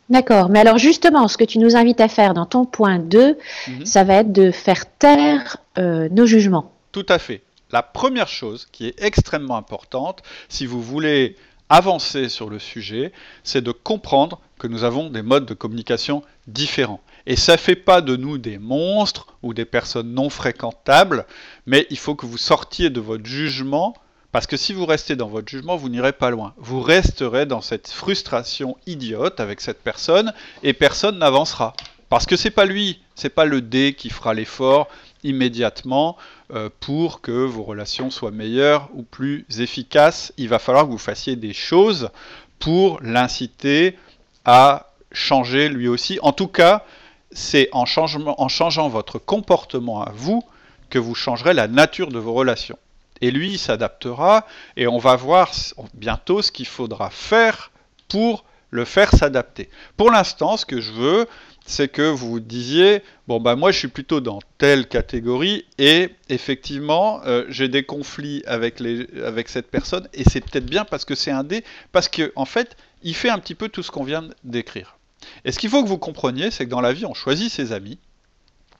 D'accord, 0.09 0.49
mais 0.49 0.59
alors 0.59 0.77
justement, 0.77 1.27
ce 1.27 1.37
que 1.37 1.43
tu 1.43 1.59
nous 1.59 1.75
invites 1.75 2.01
à 2.01 2.07
faire 2.07 2.33
dans 2.33 2.45
ton 2.45 2.65
point 2.65 2.99
2, 2.99 3.37
mhm. 3.67 3.85
ça 3.85 4.03
va 4.03 4.15
être 4.15 4.31
de 4.31 4.51
faire 4.51 4.85
taire 4.85 5.57
euh, 5.77 6.09
nos 6.09 6.25
jugements. 6.25 6.71
Tout 6.91 7.05
à 7.09 7.19
fait. 7.19 7.41
La 7.71 7.81
première 7.81 8.27
chose 8.27 8.67
qui 8.71 8.87
est 8.87 9.01
extrêmement 9.01 9.57
importante, 9.57 10.21
si 10.49 10.65
vous 10.67 10.81
voulez 10.81 11.35
avancer 11.69 12.29
sur 12.29 12.49
le 12.49 12.59
sujet, 12.59 13.11
c'est 13.43 13.63
de 13.63 13.71
comprendre 13.71 14.39
que 14.59 14.67
nous 14.67 14.83
avons 14.83 15.09
des 15.09 15.23
modes 15.23 15.47
de 15.47 15.55
communication 15.55 16.21
différents. 16.45 17.01
Et 17.25 17.35
ça 17.35 17.57
fait 17.57 17.75
pas 17.75 18.01
de 18.01 18.15
nous 18.15 18.37
des 18.37 18.57
monstres 18.57 19.27
ou 19.43 19.53
des 19.53 19.65
personnes 19.65 20.13
non 20.13 20.29
fréquentables, 20.29 21.25
mais 21.65 21.87
il 21.89 21.97
faut 21.97 22.15
que 22.15 22.25
vous 22.25 22.37
sortiez 22.37 22.89
de 22.89 22.99
votre 22.99 23.25
jugement 23.25 23.95
parce 24.33 24.47
que 24.47 24.57
si 24.57 24.73
vous 24.73 24.87
restez 24.87 25.15
dans 25.15 25.27
votre 25.27 25.47
jugement, 25.47 25.77
vous 25.77 25.89
n'irez 25.89 26.11
pas 26.11 26.31
loin. 26.31 26.55
Vous 26.57 26.81
resterez 26.81 27.45
dans 27.45 27.61
cette 27.61 27.87
frustration 27.87 28.75
idiote 28.87 29.39
avec 29.39 29.61
cette 29.61 29.83
personne 29.83 30.33
et 30.63 30.73
personne 30.73 31.19
n'avancera. 31.19 31.73
Parce 32.09 32.25
que 32.25 32.35
c'est 32.35 32.49
pas 32.49 32.65
lui, 32.65 32.99
c'est 33.13 33.29
pas 33.29 33.45
le 33.45 33.61
dé 33.61 33.93
qui 33.95 34.09
fera 34.09 34.33
l'effort 34.33 34.87
immédiatement 35.23 36.17
euh, 36.51 36.69
pour 36.79 37.21
que 37.21 37.31
vos 37.31 37.61
relations 37.61 38.09
soient 38.09 38.31
meilleures 38.31 38.89
ou 38.95 39.03
plus 39.03 39.45
efficaces. 39.59 40.33
Il 40.37 40.49
va 40.49 40.57
falloir 40.57 40.85
que 40.85 40.91
vous 40.91 40.97
fassiez 40.97 41.35
des 41.35 41.53
choses 41.53 42.09
pour 42.57 42.99
l'inciter 43.03 43.97
à 44.45 44.89
changer 45.11 45.69
lui 45.69 45.87
aussi. 45.87 46.17
En 46.23 46.31
tout 46.33 46.47
cas, 46.47 46.85
c'est 47.33 47.69
en, 47.71 47.85
changeant 47.85 48.89
votre 48.89 49.19
comportement 49.19 50.01
à 50.03 50.11
vous 50.13 50.43
que 50.89 50.99
vous 50.99 51.15
changerez 51.15 51.53
la 51.53 51.67
nature 51.67 52.09
de 52.09 52.19
vos 52.19 52.33
relations 52.33 52.77
et 53.21 53.31
lui 53.31 53.53
il 53.53 53.59
s'adaptera 53.59 54.45
et 54.77 54.87
on 54.87 54.97
va 54.97 55.15
voir 55.15 55.51
bientôt 55.93 56.41
ce 56.41 56.51
qu'il 56.51 56.67
faudra 56.67 57.09
faire 57.09 57.71
pour 58.07 58.43
le 58.69 58.85
faire 58.85 59.11
s'adapter. 59.11 59.69
Pour 59.97 60.11
l'instant, 60.11 60.57
ce 60.57 60.65
que 60.65 60.81
je 60.81 60.91
veux, 60.91 61.27
c'est 61.65 61.87
que 61.87 62.01
vous 62.01 62.39
disiez 62.39 63.01
bon 63.27 63.39
bah 63.39 63.55
moi 63.55 63.71
je 63.71 63.77
suis 63.77 63.87
plutôt 63.87 64.19
dans 64.19 64.39
telle 64.57 64.87
catégorie 64.87 65.65
et 65.77 66.09
effectivement 66.27 67.21
euh, 67.25 67.45
j'ai 67.47 67.69
des 67.69 67.83
conflits 67.83 68.43
avec 68.45 68.81
avec 69.23 69.47
cette 69.47 69.71
personne 69.71 70.09
et 70.13 70.23
c'est 70.25 70.41
peut-être 70.41 70.65
bien 70.65 70.83
parce 70.83 71.05
que 71.05 71.15
c'est 71.15 71.31
un 71.31 71.45
dé 71.45 71.63
parce 71.93 72.09
que 72.09 72.33
en 72.35 72.45
fait 72.45 72.75
il 73.01 73.15
fait 73.15 73.29
un 73.29 73.39
petit 73.39 73.55
peu 73.55 73.69
tout 73.69 73.83
ce 73.83 73.91
qu'on 73.91 74.03
vient 74.03 74.27
d'écrire. 74.43 74.97
Et 75.45 75.51
ce 75.51 75.59
qu'il 75.59 75.69
faut 75.69 75.83
que 75.83 75.89
vous 75.89 75.97
compreniez, 75.97 76.51
c'est 76.51 76.65
que 76.65 76.69
dans 76.69 76.81
la 76.81 76.93
vie 76.93 77.05
on 77.05 77.13
choisit 77.13 77.51
ses 77.51 77.71
amis 77.71 77.99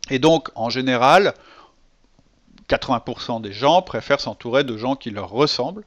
et 0.10 0.20
donc 0.20 0.50
en 0.56 0.70
général 0.70 1.34
80% 2.70 3.42
des 3.42 3.54
gens 3.54 3.82
préfèrent 3.82 4.22
s'entourer 4.22 4.64
de 4.64 4.78
gens 4.78 4.96
qui 4.96 5.12
leur 5.12 5.30
ressemblent 5.30 5.84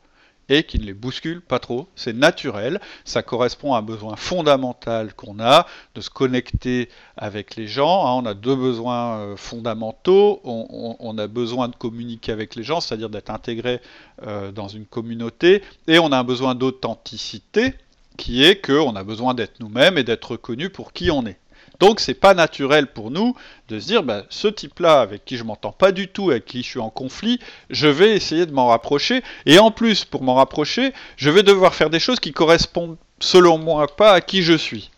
et 0.49 0.63
qui 0.65 0.79
ne 0.79 0.85
les 0.85 0.95
bousculent 0.95 1.41
pas 1.41 1.59
trop. 1.59 1.89
C'est 1.97 2.13
naturel, 2.13 2.81
ça 3.05 3.23
correspond 3.23 3.75
à 3.75 3.79
un 3.79 3.83
besoin 3.83 4.17
fondamental 4.17 5.15
qu'on 5.15 5.41
a 5.41 5.67
de 5.95 6.01
se 6.01 6.11
connecter 6.11 6.89
avec 7.17 7.57
les 7.57 7.67
gens. 7.67 8.07
Hein. 8.07 8.23
On 8.23 8.27
a 8.27 8.35
deux 8.35 8.55
besoins 8.55 9.19
euh, 9.19 9.37
fondamentaux. 9.37 10.41
On, 10.45 11.19
a 11.19 11.27
besoin 11.27 11.69
de 11.69 11.75
communiquer 11.75 12.33
avec 12.33 12.55
les 12.55 12.63
gens, 12.63 12.81
c'est-à-dire 12.81 13.11
d'être 13.11 13.31
intégré 13.31 13.81
euh, 14.27 14.53
dans 14.53 14.69
une 14.69 14.85
communauté, 14.85 15.63
et 15.89 15.99
on 15.99 16.13
a 16.13 16.19
un 16.19 16.25
besoin 16.25 16.55
d'authenticité 16.55 17.75
qui 18.17 18.45
est 18.45 18.65
qu'on 18.65 18.97
a 18.97 19.05
besoin 19.05 19.35
d'être 19.35 19.61
nous-mêmes 19.61 19.99
et 19.99 20.05
d'être 20.05 20.33
reconnu 20.33 20.71
pour 20.71 20.93
qui 20.93 21.11
on 21.11 21.27
est. 21.27 21.39
Donc 21.81 22.01
c'est 22.01 22.15
pas 22.15 22.35
naturel 22.35 22.87
pour 22.87 23.11
nous 23.11 23.35
de 23.69 23.79
se 23.79 23.87
dire 23.87 24.03
bah, 24.03 24.25
ce 24.31 24.49
type-là 24.49 25.01
avec 25.01 25.25
qui 25.25 25.37
je 25.37 25.45
m'entends 25.45 25.73
pas 25.73 25.93
du 25.93 26.09
tout, 26.09 26.31
avec 26.31 26.47
qui 26.47 26.63
je 26.63 26.69
suis 26.69 26.81
en 26.81 26.91
conflit, 26.91 27.39
je 27.71 27.89
vais 27.89 28.17
essayer 28.17 28.47
de 28.47 28.53
m'en 28.53 28.69
rapprocher. 28.69 29.23
Et 29.45 29.59
en 29.59 29.71
plus, 29.71 30.05
pour 30.05 30.23
m'en 30.23 30.35
rapprocher, 30.35 30.93
je 31.17 31.31
vais 31.31 31.43
devoir 31.43 31.75
faire 31.75 31.91
des 31.91 32.01
choses 32.01 32.21
qui 32.21 32.33
correspondent 32.33 32.97
selon 33.21 33.59
moi 33.59 33.87
pas 33.95 34.13
à 34.13 34.21
qui 34.21 34.43
je 34.43 34.55
suis. 34.55 34.91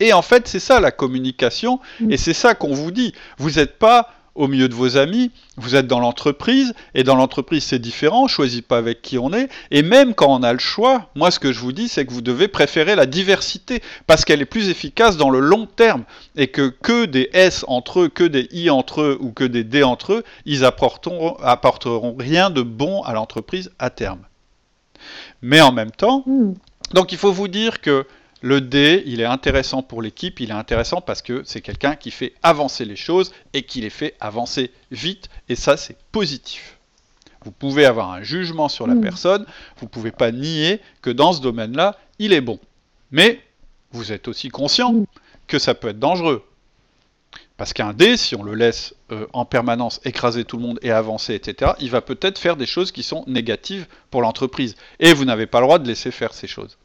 Et 0.00 0.12
en 0.12 0.22
fait, 0.22 0.48
c'est 0.48 0.58
ça 0.58 0.80
la 0.80 0.90
communication, 0.90 1.80
mm. 2.00 2.12
et 2.12 2.16
c'est 2.16 2.34
ça 2.34 2.54
qu'on 2.54 2.74
vous 2.74 2.90
dit. 2.90 3.14
Vous 3.38 3.52
n'êtes 3.52 3.78
pas 3.78 4.10
au 4.34 4.48
milieu 4.48 4.68
de 4.68 4.74
vos 4.74 4.96
amis, 4.96 5.30
vous 5.56 5.76
êtes 5.76 5.86
dans 5.86 6.00
l'entreprise, 6.00 6.74
et 6.94 7.04
dans 7.04 7.16
l'entreprise 7.16 7.64
c'est 7.64 7.78
différent, 7.78 8.24
on 8.24 8.28
choisit 8.28 8.66
pas 8.66 8.78
avec 8.78 9.02
qui 9.02 9.18
on 9.18 9.32
est, 9.32 9.48
et 9.70 9.82
même 9.82 10.14
quand 10.14 10.32
on 10.34 10.42
a 10.42 10.52
le 10.52 10.58
choix, 10.58 11.10
moi 11.14 11.30
ce 11.30 11.38
que 11.38 11.52
je 11.52 11.60
vous 11.60 11.72
dis 11.72 11.88
c'est 11.88 12.06
que 12.06 12.12
vous 12.12 12.22
devez 12.22 12.48
préférer 12.48 12.94
la 12.94 13.06
diversité, 13.06 13.82
parce 14.06 14.24
qu'elle 14.24 14.40
est 14.40 14.46
plus 14.46 14.68
efficace 14.68 15.16
dans 15.16 15.30
le 15.30 15.40
long 15.40 15.66
terme, 15.66 16.04
et 16.36 16.48
que 16.48 16.68
que 16.68 17.04
des 17.04 17.28
S 17.32 17.64
entre 17.68 18.00
eux, 18.00 18.08
que 18.08 18.24
des 18.24 18.48
I 18.52 18.70
entre 18.70 19.02
eux, 19.02 19.18
ou 19.20 19.32
que 19.32 19.44
des 19.44 19.64
D 19.64 19.82
entre 19.82 20.14
eux, 20.14 20.24
ils 20.46 20.64
apporteront, 20.64 21.36
apporteront 21.42 22.16
rien 22.18 22.50
de 22.50 22.62
bon 22.62 23.02
à 23.02 23.12
l'entreprise 23.12 23.70
à 23.78 23.90
terme. 23.90 24.20
Mais 25.42 25.60
en 25.60 25.72
même 25.72 25.90
temps, 25.90 26.22
hmm. 26.26 26.54
donc 26.94 27.12
il 27.12 27.18
faut 27.18 27.32
vous 27.32 27.48
dire 27.48 27.80
que 27.80 28.06
le 28.42 28.60
D, 28.60 29.04
il 29.06 29.20
est 29.20 29.26
intéressant 29.26 29.82
pour 29.82 30.02
l'équipe, 30.02 30.40
il 30.40 30.50
est 30.50 30.54
intéressant 30.54 31.00
parce 31.00 31.22
que 31.22 31.42
c'est 31.44 31.60
quelqu'un 31.60 31.94
qui 31.94 32.10
fait 32.10 32.34
avancer 32.42 32.84
les 32.84 32.96
choses 32.96 33.32
et 33.54 33.62
qui 33.62 33.80
les 33.80 33.90
fait 33.90 34.14
avancer 34.20 34.72
vite, 34.90 35.28
et 35.48 35.54
ça 35.54 35.76
c'est 35.76 35.96
positif. 36.10 36.76
Vous 37.44 37.52
pouvez 37.52 37.86
avoir 37.86 38.10
un 38.10 38.22
jugement 38.22 38.68
sur 38.68 38.86
la 38.86 38.94
mm. 38.94 39.00
personne, 39.00 39.46
vous 39.78 39.86
ne 39.86 39.90
pouvez 39.90 40.10
pas 40.10 40.32
nier 40.32 40.80
que 41.02 41.10
dans 41.10 41.32
ce 41.32 41.40
domaine-là, 41.40 41.96
il 42.18 42.32
est 42.32 42.40
bon. 42.40 42.58
Mais 43.12 43.40
vous 43.92 44.12
êtes 44.12 44.26
aussi 44.26 44.48
conscient 44.48 44.92
mm. 44.92 45.06
que 45.46 45.58
ça 45.60 45.74
peut 45.74 45.88
être 45.88 46.00
dangereux. 46.00 46.44
Parce 47.56 47.72
qu'un 47.72 47.92
D, 47.92 48.16
si 48.16 48.34
on 48.34 48.42
le 48.42 48.54
laisse 48.54 48.94
euh, 49.12 49.26
en 49.32 49.44
permanence 49.44 50.00
écraser 50.04 50.44
tout 50.44 50.56
le 50.56 50.64
monde 50.64 50.80
et 50.82 50.90
avancer, 50.90 51.34
etc., 51.34 51.72
il 51.78 51.90
va 51.90 52.00
peut-être 52.00 52.38
faire 52.38 52.56
des 52.56 52.66
choses 52.66 52.90
qui 52.90 53.04
sont 53.04 53.22
négatives 53.28 53.86
pour 54.10 54.20
l'entreprise. 54.20 54.74
Et 54.98 55.12
vous 55.12 55.24
n'avez 55.24 55.46
pas 55.46 55.60
le 55.60 55.66
droit 55.66 55.78
de 55.78 55.86
laisser 55.86 56.10
faire 56.10 56.34
ces 56.34 56.48
choses. 56.48 56.76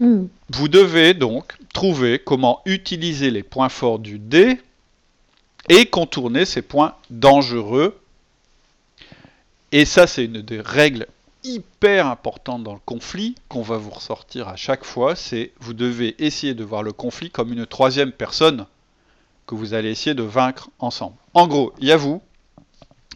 Hmm. 0.00 0.26
Vous 0.50 0.68
devez 0.68 1.14
donc 1.14 1.56
trouver 1.72 2.18
comment 2.18 2.60
utiliser 2.64 3.30
les 3.30 3.42
points 3.42 3.68
forts 3.68 3.98
du 3.98 4.18
dé 4.18 4.60
et 5.68 5.86
contourner 5.86 6.44
ces 6.44 6.62
points 6.62 6.94
dangereux. 7.10 7.98
Et 9.72 9.84
ça, 9.84 10.06
c'est 10.06 10.24
une 10.24 10.40
des 10.40 10.60
règles 10.60 11.06
hyper 11.44 12.06
importantes 12.06 12.64
dans 12.64 12.74
le 12.74 12.80
conflit 12.84 13.34
qu'on 13.48 13.62
va 13.62 13.76
vous 13.76 13.90
ressortir 13.90 14.48
à 14.48 14.56
chaque 14.56 14.84
fois. 14.84 15.16
C'est 15.16 15.52
vous 15.60 15.74
devez 15.74 16.14
essayer 16.24 16.54
de 16.54 16.64
voir 16.64 16.82
le 16.82 16.92
conflit 16.92 17.30
comme 17.30 17.52
une 17.52 17.66
troisième 17.66 18.12
personne 18.12 18.66
que 19.46 19.54
vous 19.54 19.74
allez 19.74 19.90
essayer 19.90 20.14
de 20.14 20.22
vaincre 20.22 20.70
ensemble. 20.78 21.16
En 21.34 21.46
gros, 21.46 21.72
il 21.80 21.88
y 21.88 21.92
a 21.92 21.96
vous, 21.96 22.22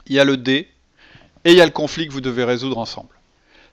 il 0.06 0.14
y 0.16 0.20
a 0.20 0.24
le 0.24 0.36
dé 0.36 0.68
et 1.44 1.52
il 1.52 1.56
y 1.56 1.60
a 1.60 1.66
le 1.66 1.72
conflit 1.72 2.06
que 2.06 2.12
vous 2.12 2.20
devez 2.20 2.44
résoudre 2.44 2.78
ensemble. 2.78 3.14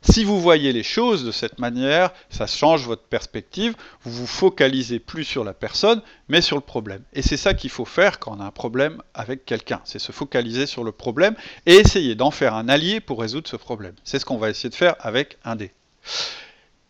Si 0.02 0.24
vous 0.24 0.40
voyez 0.40 0.72
les 0.72 0.84
choses 0.84 1.26
de 1.26 1.32
cette 1.32 1.60
manière, 1.60 2.12
ça 2.30 2.48
change 2.48 2.86
votre 2.86 3.04
perspective, 3.04 3.76
vous 4.04 4.12
vous 4.12 4.28
focalisez 4.28 4.98
plus 4.98 5.26
sur 5.26 5.44
la 5.44 5.54
personne, 5.54 6.02
mais 6.30 6.42
sur 6.42 6.56
le 6.56 6.62
problème. 6.62 7.02
Et 7.14 7.22
c'est 7.22 7.38
ça 7.38 7.54
qu'il 7.54 7.70
faut 7.70 7.86
faire 7.86 8.18
quand 8.20 8.36
on 8.38 8.40
a 8.40 8.46
un 8.46 8.52
problème 8.52 9.02
avec 9.14 9.46
quelqu'un, 9.46 9.82
c'est 9.84 10.00
se 10.00 10.12
focaliser 10.12 10.68
sur 10.68 10.86
le 10.86 10.94
problème 10.94 11.36
et 11.66 11.76
essayer 11.76 12.16
d'en 12.16 12.32
faire 12.32 12.54
un 12.56 12.70
allié 12.70 13.02
pour 13.02 13.20
résoudre 13.20 13.50
ce 13.50 13.58
problème. 13.58 13.94
C'est 14.06 14.20
ce 14.20 14.26
qu'on 14.26 14.38
va 14.38 14.50
essayer 14.50 14.70
de 14.70 14.76
faire 14.76 14.96
avec 15.02 15.38
un 15.44 15.58
dé. 15.58 15.72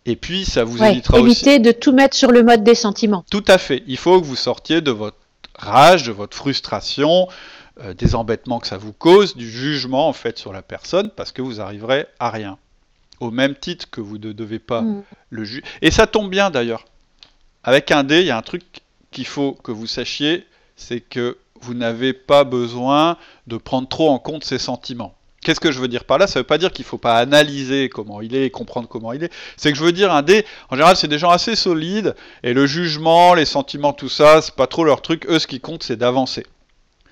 Et 0.05 0.15
puis, 0.15 0.45
ça 0.45 0.63
vous 0.63 0.81
évitera 0.81 1.19
éviter 1.19 1.59
de 1.59 1.71
tout 1.71 1.91
mettre 1.91 2.15
sur 2.15 2.31
le 2.31 2.43
mode 2.43 2.63
des 2.63 2.75
sentiments. 2.75 3.25
Tout 3.29 3.45
à 3.47 3.57
fait. 3.57 3.83
Il 3.87 3.97
faut 3.97 4.21
que 4.21 4.25
vous 4.25 4.35
sortiez 4.35 4.81
de 4.81 4.91
votre 4.91 5.17
rage, 5.55 6.03
de 6.03 6.11
votre 6.11 6.37
frustration, 6.37 7.27
euh, 7.81 7.93
des 7.93 8.15
embêtements 8.15 8.59
que 8.59 8.67
ça 8.67 8.77
vous 8.77 8.93
cause, 8.93 9.35
du 9.35 9.49
jugement 9.49 10.07
en 10.07 10.13
fait 10.13 10.37
sur 10.37 10.53
la 10.53 10.61
personne, 10.61 11.09
parce 11.15 11.31
que 11.31 11.41
vous 11.41 11.59
arriverez 11.59 12.05
à 12.19 12.29
rien 12.29 12.57
au 13.19 13.31
même 13.31 13.55
titre 13.55 13.89
que 13.89 14.01
vous 14.01 14.17
ne 14.17 14.31
devez 14.31 14.59
pas 14.59 14.81
mm. 14.81 15.03
le 15.29 15.43
juger. 15.43 15.63
Et 15.81 15.91
ça 15.91 16.07
tombe 16.07 16.29
bien 16.29 16.49
d'ailleurs. 16.49 16.85
Avec 17.63 17.91
un 17.91 18.03
dé, 18.03 18.21
il 18.21 18.27
y 18.27 18.31
a 18.31 18.37
un 18.37 18.41
truc 18.41 18.63
qu'il 19.11 19.25
faut 19.25 19.53
que 19.53 19.71
vous 19.71 19.87
sachiez, 19.87 20.45
c'est 20.75 21.01
que 21.01 21.37
vous 21.61 21.73
n'avez 21.73 22.13
pas 22.13 22.43
besoin 22.43 23.17
de 23.47 23.57
prendre 23.57 23.87
trop 23.87 24.09
en 24.09 24.19
compte 24.19 24.43
ses 24.43 24.59
sentiments. 24.59 25.13
Qu'est-ce 25.41 25.59
que 25.59 25.71
je 25.71 25.79
veux 25.79 25.87
dire 25.87 26.03
par 26.03 26.17
là? 26.17 26.27
Ça 26.27 26.39
ne 26.39 26.43
veut 26.43 26.47
pas 26.47 26.57
dire 26.57 26.71
qu'il 26.71 26.83
ne 26.83 26.89
faut 26.89 26.97
pas 26.97 27.17
analyser 27.17 27.89
comment 27.89 28.21
il 28.21 28.35
est 28.35 28.45
et 28.45 28.49
comprendre 28.49 28.87
comment 28.89 29.13
il 29.13 29.23
est. 29.23 29.31
C'est 29.55 29.71
que 29.71 29.77
je 29.77 29.83
veux 29.83 29.91
dire, 29.91 30.11
un 30.11 30.21
dé, 30.21 30.45
en 30.69 30.75
général, 30.75 30.97
c'est 30.97 31.07
des 31.07 31.17
gens 31.17 31.29
assez 31.29 31.55
solides, 31.55 32.15
et 32.43 32.53
le 32.53 32.65
jugement, 32.65 33.33
les 33.33 33.45
sentiments, 33.45 33.93
tout 33.93 34.09
ça, 34.09 34.41
c'est 34.41 34.55
pas 34.55 34.67
trop 34.67 34.83
leur 34.83 35.01
truc. 35.01 35.25
Eux, 35.29 35.39
ce 35.39 35.47
qui 35.47 35.61
compte, 35.61 35.83
c'est 35.83 35.95
d'avancer. 35.95 36.45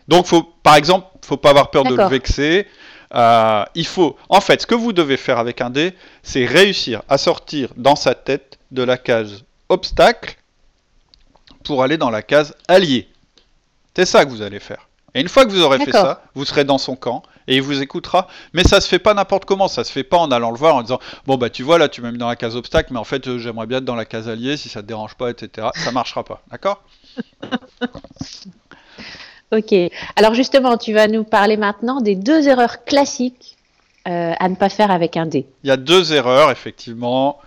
Donc, 0.08 0.26
faut, 0.26 0.44
par 0.64 0.76
exemple, 0.76 1.08
faut 1.26 1.38
pas 1.38 1.52
avoir 1.52 1.72
peur 1.72 1.84
de 1.84 1.96
le 1.96 2.08
vexer. 2.08 2.68
Euh, 3.14 3.64
il 3.76 3.88
faut, 3.88 4.18
en 4.30 4.42
fait, 4.42 4.62
ce 4.62 4.68
que 4.68 4.76
vous 4.76 4.94
devez 4.94 5.18
faire 5.18 5.38
avec 5.38 5.62
un 5.62 5.70
dé, 5.70 5.94
c'est 6.24 6.46
réussir 6.46 7.04
à 7.10 7.18
sortir 7.18 7.70
dans 7.78 7.96
sa 7.96 8.16
tête 8.16 8.58
de 8.72 8.84
la 8.84 8.98
case 8.98 9.44
obstacle 9.70 10.38
pour 11.64 11.84
aller 11.84 11.98
dans 11.98 12.10
la 12.10 12.22
case 12.22 12.56
allié. 12.68 13.08
C'est 13.96 14.06
ça 14.06 14.26
que 14.26 14.30
vous 14.30 14.42
allez 14.42 14.60
faire. 14.60 14.88
Et 15.16 15.22
une 15.22 15.30
fois 15.30 15.46
que 15.46 15.52
vous 15.52 15.62
aurez 15.62 15.80
fait 15.80 15.92
ça, 15.92 16.22
vous 16.36 16.46
serez 16.46 16.64
dans 16.64 16.78
son 16.78 16.96
camp 16.96 17.24
et 17.48 17.56
il 17.56 17.62
vous 17.62 17.82
écoutera. 17.82 18.28
Mais 18.54 18.64
ça 18.64 18.82
se 18.82 18.88
fait 18.88 19.00
pas 19.00 19.14
n'importe 19.14 19.46
comment, 19.46 19.68
ça 19.68 19.84
se 19.84 19.92
fait 19.92 20.04
pas 20.04 20.18
en 20.18 20.30
allant 20.32 20.52
le 20.52 20.58
voir 20.58 20.76
en 20.76 20.82
disant 20.84 21.00
bon 21.26 21.38
bah 21.38 21.50
tu 21.50 21.64
vois 21.64 21.78
là 21.78 21.90
tu 21.90 22.02
m'as 22.02 22.12
mis 22.12 22.18
dans 22.18 22.28
la 22.28 22.36
case 22.36 22.56
obstacle, 22.56 22.94
mais 22.94 23.00
en 23.00 23.04
fait 23.04 23.28
euh, 23.28 23.40
j'aimerais 23.40 23.66
bien 23.66 23.80
être 23.80 23.86
dans 23.86 23.96
la 23.96 24.06
case 24.06 24.30
allié 24.30 24.58
si 24.58 24.70
ça 24.70 24.82
te 24.82 24.88
dérange 24.88 25.16
pas, 25.16 25.32
etc. 25.32 25.70
Ça 25.74 25.92
marchera 25.92 26.24
pas, 26.24 26.44
d'accord? 26.52 26.84
Ok. 29.52 29.74
Alors 30.16 30.34
justement, 30.34 30.78
tu 30.78 30.94
vas 30.94 31.08
nous 31.08 31.24
parler 31.24 31.58
maintenant 31.58 32.02
des 32.02 32.16
deux 32.16 32.48
erreurs 32.48 32.84
classiques 32.84 33.58
euh, 34.08 34.34
à 34.38 34.50
ne 34.50 34.56
pas 34.56 34.70
faire 34.70 34.92
avec 34.92 35.18
un 35.18 35.26
dé. 35.26 35.48
Il 35.64 35.68
y 35.68 35.72
a 35.72 35.78
deux 35.78 36.14
erreurs 36.14 36.52
effectivement 36.52 37.40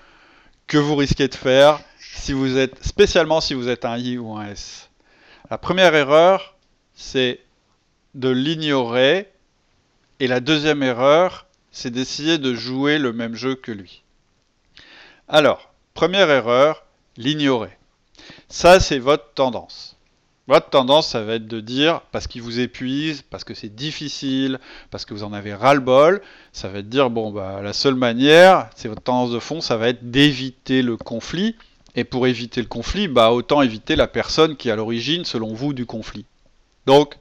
que 0.66 0.78
vous 0.78 0.97
risquez 0.97 1.28
de 1.28 1.35
faire 1.35 1.80
si 1.99 2.33
vous 2.33 2.59
êtes 2.59 2.83
spécialement 2.85 3.40
si 3.40 3.54
vous 3.54 3.69
êtes 3.69 3.85
un 3.85 3.97
I 3.97 4.19
ou 4.19 4.35
un 4.35 4.49
S. 4.49 4.90
La 5.50 5.59
première 5.59 5.95
erreur, 5.95 6.54
c'est 6.95 7.40
de 8.14 8.28
l'ignorer 8.28 9.30
et 10.21 10.26
la 10.26 10.40
deuxième 10.40 10.83
erreur, 10.83 11.47
c'est 11.71 11.90
d'essayer 11.90 12.38
de 12.38 12.54
jouer 12.54 12.99
le 12.99 13.12
même 13.12 13.35
jeu 13.35 13.54
que 13.54 13.73
lui. 13.73 14.02
Alors, 15.28 15.73
première 15.95 16.30
erreur, 16.30 16.85
l'ignorer. 17.16 17.76
Ça, 18.49 18.80
c'est 18.80 18.99
votre 18.99 19.33
tendance. 19.33 19.97
Votre 20.50 20.69
tendance, 20.69 21.07
ça 21.07 21.23
va 21.23 21.35
être 21.35 21.47
de 21.47 21.61
dire, 21.61 22.00
parce 22.11 22.26
qu'il 22.26 22.42
vous 22.42 22.59
épuise, 22.59 23.23
parce 23.23 23.45
que 23.45 23.54
c'est 23.54 23.73
difficile, 23.73 24.59
parce 24.90 25.04
que 25.04 25.14
vous 25.14 25.23
en 25.23 25.33
avez 25.33 25.54
ras-le-bol, 25.54 26.21
ça 26.52 26.66
va 26.66 26.80
être 26.80 26.87
de 26.87 26.90
dire, 26.90 27.09
bon, 27.09 27.30
bah, 27.30 27.61
la 27.62 27.73
seule 27.73 27.95
manière, 27.95 28.69
c'est 28.75 28.88
votre 28.88 29.00
tendance 29.00 29.30
de 29.30 29.38
fond, 29.38 29.61
ça 29.61 29.76
va 29.76 29.90
être 29.90 30.11
d'éviter 30.11 30.83
le 30.83 30.97
conflit. 30.97 31.54
Et 31.95 32.02
pour 32.02 32.26
éviter 32.26 32.61
le 32.61 32.66
conflit, 32.66 33.07
bah, 33.07 33.30
autant 33.30 33.62
éviter 33.62 33.95
la 33.95 34.09
personne 34.09 34.57
qui 34.57 34.69
est 34.71 34.73
à 34.73 34.76
l'origine, 34.76 35.25
selon 35.25 35.54
vous, 35.54 35.73
du 35.73 35.87
conflit. 35.87 36.25
Donc, 36.85 37.14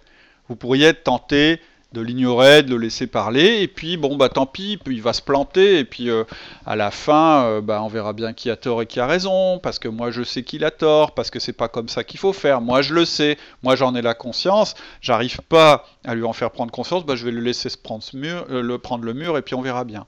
vous 0.48 0.56
pourriez 0.56 0.88
être 0.88 1.04
tenté 1.04 1.62
de 1.92 2.02
l'ignorer, 2.02 2.62
de 2.62 2.70
le 2.70 2.78
laisser 2.78 3.08
parler, 3.08 3.62
et 3.62 3.68
puis 3.68 3.98
bon 3.98 4.16
bah 4.16 4.30
tant 4.30 4.46
pis, 4.46 4.78
puis 4.78 4.98
il 4.98 5.02
va 5.02 5.14
se 5.14 5.24
planter, 5.24 5.80
et 5.80 5.86
puis 5.86 6.10
euh, 6.10 6.24
à 6.66 6.76
la 6.76 6.92
fin, 6.92 7.46
euh, 7.46 7.62
bah, 7.62 7.82
on 7.82 7.88
verra 7.88 8.14
bien 8.14 8.34
qui 8.34 8.52
a 8.52 8.56
tort 8.56 8.84
et 8.84 8.86
qui 8.86 9.00
a 9.00 9.08
raison, 9.08 9.58
parce 9.58 9.80
que 9.80 9.88
moi 9.88 10.12
je 10.12 10.22
sais 10.22 10.44
qu'il 10.44 10.64
a 10.64 10.72
tort, 10.72 11.14
parce 11.16 11.32
que 11.32 11.40
c'est 11.40 11.54
pas 11.54 11.68
comme 11.68 11.90
ça 11.90 12.04
qu'il 12.04 12.20
faut 12.20 12.34
faire, 12.34 12.62
moi 12.62 12.84
je 12.84 12.94
le 12.94 13.06
sais, 13.06 13.38
moi 13.64 13.76
j'en 13.76 13.96
ai 13.96 14.04
la 14.04 14.14
conscience, 14.14 14.76
j'arrive 15.02 15.42
pas 15.50 15.86
à 16.06 16.14
lui 16.14 16.24
en 16.26 16.34
faire 16.34 16.52
prendre 16.52 16.72
conscience, 16.72 17.06
bah, 17.06 17.16
je 17.16 17.26
vais 17.26 17.32
le 17.32 17.42
laisser 17.42 17.70
se 17.70 17.78
prendre, 17.78 18.04
mur, 18.14 18.46
euh, 18.52 18.62
le, 18.62 18.78
prendre 18.78 19.04
le 19.04 19.14
mur, 19.14 19.38
et 19.38 19.42
puis 19.42 19.56
on 19.56 19.62
verra 19.62 19.84
bien. 19.84 20.06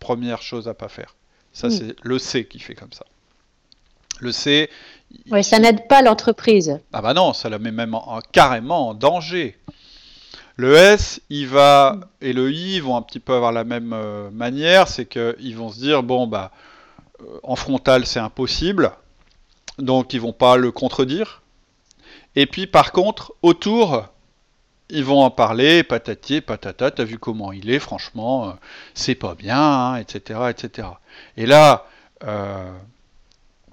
Première 0.00 0.42
chose 0.42 0.66
à 0.66 0.74
pas 0.74 0.88
faire. 0.88 1.14
Ça 1.52 1.70
c'est 1.70 1.94
le 2.02 2.18
C 2.18 2.46
qui 2.46 2.58
fait 2.58 2.74
comme 2.74 2.92
ça. 2.92 3.04
Le 4.18 4.32
C. 4.32 4.70
Oui, 5.30 5.44
ça 5.44 5.58
n'aide 5.58 5.86
pas 5.86 6.00
l'entreprise. 6.00 6.80
Ah 6.92 7.02
bah 7.02 7.12
non, 7.12 7.32
ça 7.34 7.48
la 7.48 7.58
met 7.58 7.70
même 7.70 7.94
carrément 8.32 8.88
en 8.88 8.94
danger. 8.94 9.58
Le 10.56 10.74
S, 10.74 11.20
il 11.30 11.46
va 11.46 11.98
et 12.20 12.32
le 12.32 12.52
I 12.52 12.80
vont 12.80 12.96
un 12.96 13.02
petit 13.02 13.20
peu 13.20 13.32
avoir 13.34 13.52
la 13.52 13.64
même 13.64 13.92
euh, 13.92 14.30
manière, 14.30 14.88
c'est 14.88 15.06
qu'ils 15.06 15.56
vont 15.56 15.70
se 15.70 15.78
dire 15.78 16.02
bon 16.02 16.26
bah 16.26 16.52
euh, 17.20 17.38
en 17.42 17.56
frontal 17.56 18.04
c'est 18.06 18.20
impossible, 18.20 18.92
donc 19.78 20.12
ils 20.12 20.20
vont 20.20 20.32
pas 20.32 20.56
le 20.56 20.70
contredire. 20.70 21.42
Et 22.36 22.46
puis 22.46 22.66
par 22.66 22.92
contre 22.92 23.32
autour, 23.42 24.08
ils 24.90 25.04
vont 25.04 25.22
en 25.22 25.30
parler, 25.30 25.82
patati, 25.84 26.42
patata, 26.42 26.90
t'as 26.90 27.04
vu 27.04 27.18
comment 27.18 27.52
il 27.52 27.70
est, 27.70 27.78
franchement, 27.78 28.48
euh, 28.48 28.52
c'est 28.94 29.14
pas 29.14 29.34
bien, 29.34 29.96
etc., 29.96 30.38
hein, 30.42 30.48
etc. 30.48 30.88
Et 31.38 31.46
là, 31.46 31.86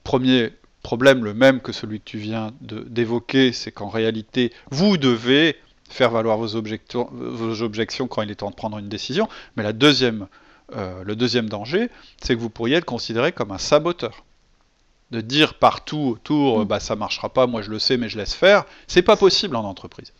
premier 0.03 0.53
problème, 0.81 1.23
le 1.23 1.33
même 1.33 1.59
que 1.59 1.71
celui 1.71 1.99
que 1.99 2.05
tu 2.05 2.17
viens 2.17 2.51
d'évoquer, 2.61 3.51
c'est 3.51 3.71
qu'en 3.71 3.89
réalité, 3.89 4.53
vous 4.71 4.97
devez 4.97 5.57
faire 5.89 6.11
valoir 6.11 6.37
vos 6.37 6.55
objections, 6.55 7.09
vos 7.11 7.61
objections 7.61 8.07
quand 8.07 8.21
il 8.21 8.31
est 8.31 8.35
temps 8.35 8.51
de 8.51 8.55
prendre 8.55 8.77
une 8.77 8.89
décision. 8.89 9.27
Mais 9.55 9.63
la 9.63 9.73
deuxième, 9.73 10.27
euh, 10.75 11.03
le 11.03 11.15
deuxième 11.15 11.49
danger, 11.49 11.89
c'est 12.21 12.35
que 12.35 12.39
vous 12.39 12.49
pourriez 12.49 12.77
être 12.77 12.85
considéré 12.85 13.31
comme 13.31 13.51
un 13.51 13.57
saboteur. 13.57 14.23
De 15.11 15.21
dire 15.21 15.55
partout 15.55 16.11
autour, 16.13 16.59
mm. 16.59 16.65
bah, 16.65 16.79
ça 16.79 16.95
marchera 16.95 17.29
pas, 17.29 17.47
moi 17.47 17.63
je 17.63 17.71
le 17.71 17.79
sais, 17.79 17.97
mais 17.97 18.09
je 18.09 18.17
laisse 18.17 18.35
faire, 18.35 18.65
c'est 18.87 19.01
pas 19.01 19.17
possible 19.17 19.55
en 19.55 19.63
entreprise. 19.63 20.13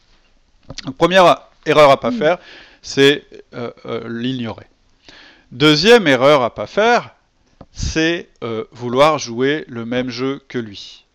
Donc, 0.86 0.98
première 0.98 1.48
erreur 1.66 1.92
à 1.92 2.00
pas 2.00 2.12
mm. 2.12 2.18
faire, 2.18 2.38
c'est 2.82 3.24
euh, 3.54 3.72
euh, 3.86 4.10
l'ignorer. 4.10 4.66
Deuxième 5.52 6.08
erreur 6.08 6.42
à 6.42 6.54
pas 6.54 6.68
faire, 6.68 7.16
c'est 7.72 8.30
vouloir 8.72 9.20
jouer 9.20 9.64
le 9.68 9.86
même 9.86 10.10
jeu 10.10 10.42
que 10.48 10.58
lui. 10.58 11.06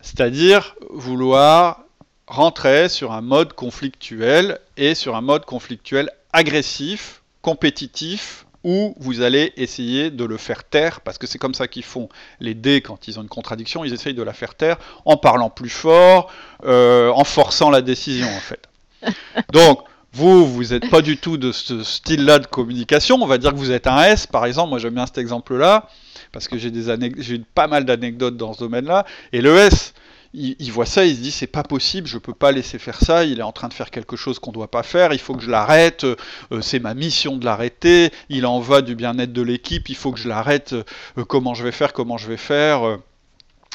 C'est-à-dire 0.00 0.74
vouloir 0.90 1.84
rentrer 2.28 2.88
sur 2.88 3.12
un 3.12 3.22
mode 3.22 3.54
conflictuel 3.54 4.58
et 4.76 4.94
sur 4.94 5.16
un 5.16 5.22
mode 5.22 5.46
conflictuel 5.46 6.10
agressif, 6.32 7.22
compétitif, 7.40 8.44
où 8.64 8.94
vous 8.98 9.22
allez 9.22 9.52
essayer 9.56 10.10
de 10.10 10.24
le 10.24 10.36
faire 10.36 10.64
taire, 10.64 11.00
parce 11.00 11.16
que 11.16 11.26
c'est 11.26 11.38
comme 11.38 11.54
ça 11.54 11.68
qu'ils 11.68 11.84
font 11.84 12.08
les 12.40 12.54
dés 12.54 12.82
quand 12.82 13.08
ils 13.08 13.18
ont 13.18 13.22
une 13.22 13.28
contradiction, 13.28 13.84
ils 13.84 13.94
essayent 13.94 14.14
de 14.14 14.22
la 14.22 14.34
faire 14.34 14.54
taire 14.54 14.76
en 15.04 15.16
parlant 15.16 15.48
plus 15.48 15.70
fort, 15.70 16.30
euh, 16.64 17.10
en 17.10 17.24
forçant 17.24 17.70
la 17.70 17.80
décision 17.80 18.28
en 18.28 18.40
fait. 18.40 18.68
Donc, 19.52 19.80
vous, 20.12 20.46
vous 20.46 20.64
n'êtes 20.64 20.90
pas 20.90 21.00
du 21.00 21.16
tout 21.16 21.38
de 21.38 21.52
ce 21.52 21.82
style-là 21.82 22.40
de 22.40 22.46
communication, 22.46 23.16
on 23.22 23.26
va 23.26 23.38
dire 23.38 23.52
que 23.52 23.58
vous 23.58 23.70
êtes 23.70 23.86
un 23.86 24.02
S 24.02 24.26
par 24.26 24.44
exemple, 24.44 24.70
moi 24.70 24.78
j'aime 24.78 24.94
bien 24.94 25.06
cet 25.06 25.18
exemple-là, 25.18 25.88
parce 26.32 26.48
que 26.48 26.58
j'ai 26.58 26.68
eu 26.68 27.44
pas 27.54 27.68
mal 27.68 27.84
d'anecdotes 27.84 28.36
dans 28.36 28.52
ce 28.52 28.58
domaine-là, 28.58 29.06
et 29.32 29.40
le 29.40 29.56
S, 29.56 29.94
il, 30.34 30.70
voit 30.72 30.86
ça, 30.86 31.04
il 31.04 31.16
se 31.16 31.20
dit 31.20 31.30
c'est 31.30 31.46
pas 31.46 31.62
possible, 31.62 32.06
je 32.06 32.18
peux 32.18 32.34
pas 32.34 32.52
laisser 32.52 32.78
faire 32.78 33.00
ça, 33.02 33.24
il 33.24 33.38
est 33.38 33.42
en 33.42 33.52
train 33.52 33.68
de 33.68 33.74
faire 33.74 33.90
quelque 33.90 34.16
chose 34.16 34.38
qu'on 34.38 34.52
doit 34.52 34.70
pas 34.70 34.82
faire, 34.82 35.12
il 35.12 35.18
faut 35.18 35.34
que 35.34 35.42
je 35.42 35.50
l'arrête, 35.50 36.04
euh, 36.04 36.16
c'est 36.60 36.80
ma 36.80 36.94
mission 36.94 37.36
de 37.36 37.44
l'arrêter, 37.44 38.10
il 38.28 38.44
en 38.44 38.60
va 38.60 38.82
du 38.82 38.94
bien-être 38.94 39.32
de 39.32 39.42
l'équipe, 39.42 39.88
il 39.88 39.96
faut 39.96 40.12
que 40.12 40.18
je 40.18 40.28
l'arrête, 40.28 40.74
euh, 40.74 41.24
comment 41.24 41.54
je 41.54 41.64
vais 41.64 41.72
faire, 41.72 41.92
comment 41.92 42.18
je 42.18 42.28
vais 42.28 42.36
faire. 42.36 42.86
Euh. 42.86 42.96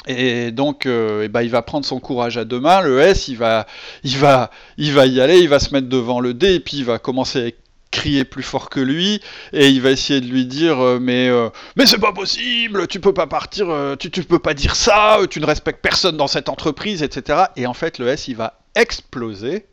et 0.06 0.52
donc, 0.52 0.86
ben, 0.86 1.42
il 1.42 1.50
va 1.50 1.62
prendre 1.62 1.86
son 1.86 1.98
courage 1.98 2.36
à 2.36 2.44
deux 2.44 2.60
mains. 2.60 2.82
Le 2.82 3.00
S, 3.00 3.28
il 3.28 3.36
va, 3.36 3.66
il 4.04 4.16
va, 4.18 4.50
il 4.76 4.92
va 4.92 5.06
y 5.06 5.20
aller, 5.20 5.38
il 5.38 5.48
va 5.48 5.58
se 5.58 5.72
mettre 5.72 5.88
devant 5.88 6.20
le 6.20 6.34
D, 6.34 6.54
et 6.54 6.60
puis 6.60 6.78
il 6.78 6.84
va 6.84 6.98
commencer 6.98 7.42
à 7.42 7.46
crier 7.94 8.24
plus 8.24 8.42
fort 8.42 8.70
que 8.70 8.80
lui 8.80 9.20
et 9.52 9.68
il 9.68 9.80
va 9.80 9.92
essayer 9.92 10.20
de 10.20 10.26
lui 10.26 10.46
dire 10.46 10.80
euh, 10.80 10.98
mais 11.00 11.28
euh, 11.28 11.48
mais 11.76 11.86
c'est 11.86 12.00
pas 12.00 12.12
possible 12.12 12.88
tu 12.88 12.98
peux 12.98 13.14
pas 13.14 13.28
partir 13.28 13.70
euh, 13.70 13.94
tu, 13.94 14.10
tu 14.10 14.24
peux 14.24 14.40
pas 14.40 14.52
dire 14.52 14.74
ça 14.74 15.20
tu 15.30 15.40
ne 15.40 15.46
respectes 15.46 15.80
personne 15.80 16.16
dans 16.16 16.26
cette 16.26 16.48
entreprise 16.48 17.04
etc 17.04 17.44
et 17.54 17.66
en 17.66 17.72
fait 17.72 17.98
le 17.98 18.08
S 18.08 18.26
il 18.26 18.36
va 18.36 18.58
exploser. 18.74 19.66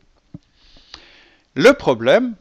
Le 1.54 1.72
problème 1.72 2.34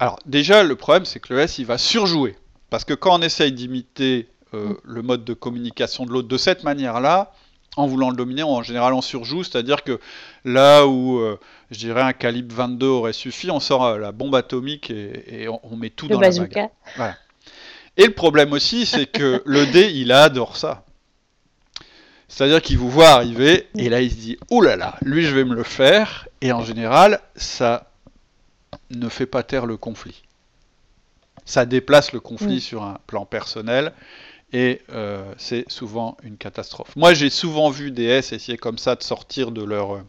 alors 0.00 0.18
déjà 0.26 0.62
le 0.62 0.76
problème 0.76 1.06
c'est 1.06 1.18
que 1.18 1.32
le 1.32 1.40
S 1.40 1.58
il 1.58 1.64
va 1.66 1.78
surjouer. 1.78 2.36
Parce 2.68 2.84
que 2.84 2.94
quand 2.94 3.18
on 3.18 3.22
essaye 3.22 3.52
d'imiter 3.52 4.28
le 4.52 5.02
mode 5.02 5.24
de 5.24 5.32
communication 5.32 6.04
de 6.04 6.12
l'autre 6.12 6.28
de 6.28 6.36
cette 6.36 6.62
manière 6.62 7.00
là 7.00 7.32
en 7.76 7.86
voulant 7.86 8.10
le 8.10 8.16
dominer, 8.16 8.42
en 8.42 8.62
général 8.62 8.92
on 8.92 9.00
surjoue, 9.00 9.44
c'est-à-dire 9.44 9.82
que 9.82 9.98
là 10.44 10.86
où 10.86 11.18
euh, 11.18 11.38
je 11.70 11.78
dirais 11.78 12.02
un 12.02 12.12
calibre 12.12 12.54
22 12.54 12.86
aurait 12.86 13.12
suffi, 13.12 13.50
on 13.50 13.60
sort 13.60 13.84
euh, 13.84 13.98
la 13.98 14.12
bombe 14.12 14.34
atomique 14.34 14.90
et, 14.90 15.48
on, 15.48 15.76
met 15.76 15.90
tout 15.90 16.08
dans 16.08 16.20
la 16.20 16.30
bagarre. 16.30 16.70
Et 17.96 18.06
le 18.06 18.14
problème 18.14 18.52
aussi, 18.52 18.86
c'est 18.86 19.06
que 19.06 19.42
le 19.44 19.66
dé, 19.66 19.90
il 19.94 20.12
adore 20.12 20.56
ça. 20.56 20.84
C'est-à-dire 22.28 22.62
qu'il 22.62 22.78
vous 22.78 22.90
voit 22.90 23.10
arriver 23.10 23.68
et 23.76 23.90
là 23.90 24.00
il 24.00 24.10
se 24.10 24.16
dit 24.16 24.38
oh 24.48 24.62
là 24.62 24.74
là, 24.76 24.96
lui 25.02 25.24
je 25.24 25.34
vais 25.34 25.44
me 25.44 25.54
le 25.54 25.64
faire 25.64 26.28
et 26.40 26.50
en 26.50 26.64
général 26.64 27.20
ça 27.36 27.90
ne 28.88 29.10
fait 29.10 29.26
pas 29.26 29.42
taire 29.42 29.66
le 29.66 29.76
conflit. 29.76 30.22
Ça 31.44 31.66
déplace 31.66 32.12
le 32.12 32.20
conflit 32.20 32.56
mm. 32.56 32.60
sur 32.60 32.82
un 32.84 32.98
plan 33.06 33.26
personnel 33.26 33.92
et 34.52 34.82
euh, 34.92 35.32
c'est 35.38 35.64
souvent 35.70 36.16
une 36.22 36.36
catastrophe. 36.36 36.94
Moi, 36.96 37.14
j'ai 37.14 37.30
souvent 37.30 37.70
vu 37.70 37.90
des 37.90 38.04
S 38.04 38.32
essayer 38.32 38.58
comme 38.58 38.78
ça 38.78 38.96
de 38.96 39.02
sortir 39.02 39.50
de 39.50 39.64
leur, 39.64 40.04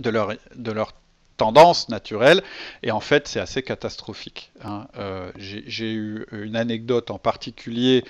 de 0.00 0.10
leur, 0.10 0.32
de 0.54 0.72
leur 0.72 0.92
tendance 1.36 1.88
naturelle, 1.88 2.42
et 2.82 2.90
en 2.90 3.00
fait, 3.00 3.26
c'est 3.26 3.40
assez 3.40 3.62
catastrophique. 3.62 4.52
Hein. 4.64 4.86
Euh, 4.96 5.32
j'ai 5.36 5.92
eu 5.92 6.26
une 6.32 6.56
anecdote 6.56 7.10
en 7.10 7.18
particulier 7.18 8.04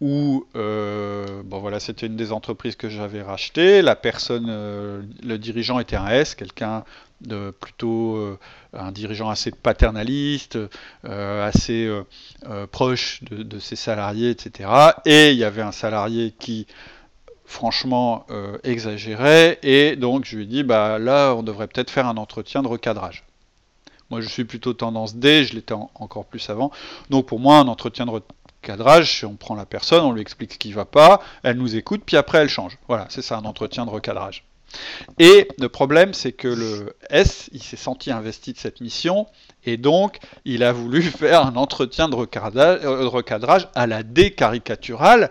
où, 0.00 0.46
euh, 0.56 1.42
bon 1.44 1.60
voilà, 1.60 1.80
c'était 1.80 2.06
une 2.06 2.16
des 2.16 2.32
entreprises 2.32 2.76
que 2.76 2.88
j'avais 2.88 3.22
rachetées. 3.22 3.80
La 3.80 3.96
personne, 3.96 4.46
le 4.46 5.38
dirigeant 5.38 5.78
était 5.78 5.96
un 5.96 6.08
S, 6.08 6.34
quelqu'un 6.34 6.84
de 7.20 7.52
plutôt 7.58 8.16
euh, 8.16 8.38
un 8.72 8.92
dirigeant 8.92 9.30
assez 9.30 9.50
paternaliste, 9.50 10.58
euh, 11.04 11.46
assez 11.46 11.86
euh, 11.86 12.66
proche 12.66 13.22
de, 13.24 13.58
ses 13.58 13.76
salariés, 13.76 14.30
etc. 14.30 14.68
Et 15.04 15.30
il 15.30 15.38
y 15.38 15.44
avait 15.44 15.62
un 15.62 15.72
salarié 15.72 16.34
qui 16.38 16.66
franchement 17.46 18.26
exagérait, 18.64 19.58
et 19.62 19.96
donc 19.96 20.24
je 20.24 20.36
lui 20.36 20.44
ai 20.44 20.46
dit, 20.46 20.62
bah 20.62 20.98
là, 20.98 21.34
on 21.34 21.42
devrait 21.42 21.68
peut-être 21.68 21.90
faire 21.90 22.06
un 22.06 22.16
entretien 22.16 22.62
de 22.62 22.68
recadrage. 22.68 23.22
Moi, 24.10 24.20
je 24.20 24.28
suis 24.28 24.44
plutôt 24.44 24.72
tendance 24.72 25.16
D, 25.16 25.44
je 25.44 25.54
l'étais 25.54 25.74
encore 25.74 26.24
plus 26.24 26.48
avant. 26.50 26.72
Donc 27.10 27.26
pour 27.26 27.38
moi, 27.38 27.58
un 27.58 27.68
entretien 27.68 28.06
de 28.06 28.10
recadrage, 28.64 29.24
on 29.24 29.36
prend 29.36 29.54
la 29.54 29.66
personne, 29.66 30.04
on 30.04 30.12
lui 30.12 30.22
explique 30.22 30.54
ce 30.54 30.58
qui 30.58 30.70
ne 30.70 30.74
va 30.74 30.84
pas, 30.84 31.20
elle 31.42 31.58
nous 31.58 31.76
écoute, 31.76 32.02
puis 32.04 32.16
après 32.16 32.38
elle 32.38 32.48
change. 32.48 32.78
Voilà, 32.88 33.06
c'est 33.10 33.22
ça 33.22 33.36
un 33.36 33.44
entretien 33.44 33.84
de 33.84 33.90
recadrage. 33.90 34.44
Et 35.20 35.46
le 35.58 35.68
problème, 35.68 36.14
c'est 36.14 36.32
que 36.32 36.48
le 36.48 36.96
S, 37.08 37.48
il 37.52 37.62
s'est 37.62 37.76
senti 37.76 38.10
investi 38.10 38.52
de 38.52 38.58
cette 38.58 38.80
mission, 38.80 39.28
et 39.64 39.76
donc 39.76 40.18
il 40.44 40.64
a 40.64 40.72
voulu 40.72 41.02
faire 41.02 41.46
un 41.46 41.56
entretien 41.56 42.08
de 42.08 42.16
recadrage, 42.16 43.68
à 43.74 43.86
la 43.86 44.02
décaricaturale, 44.02 45.30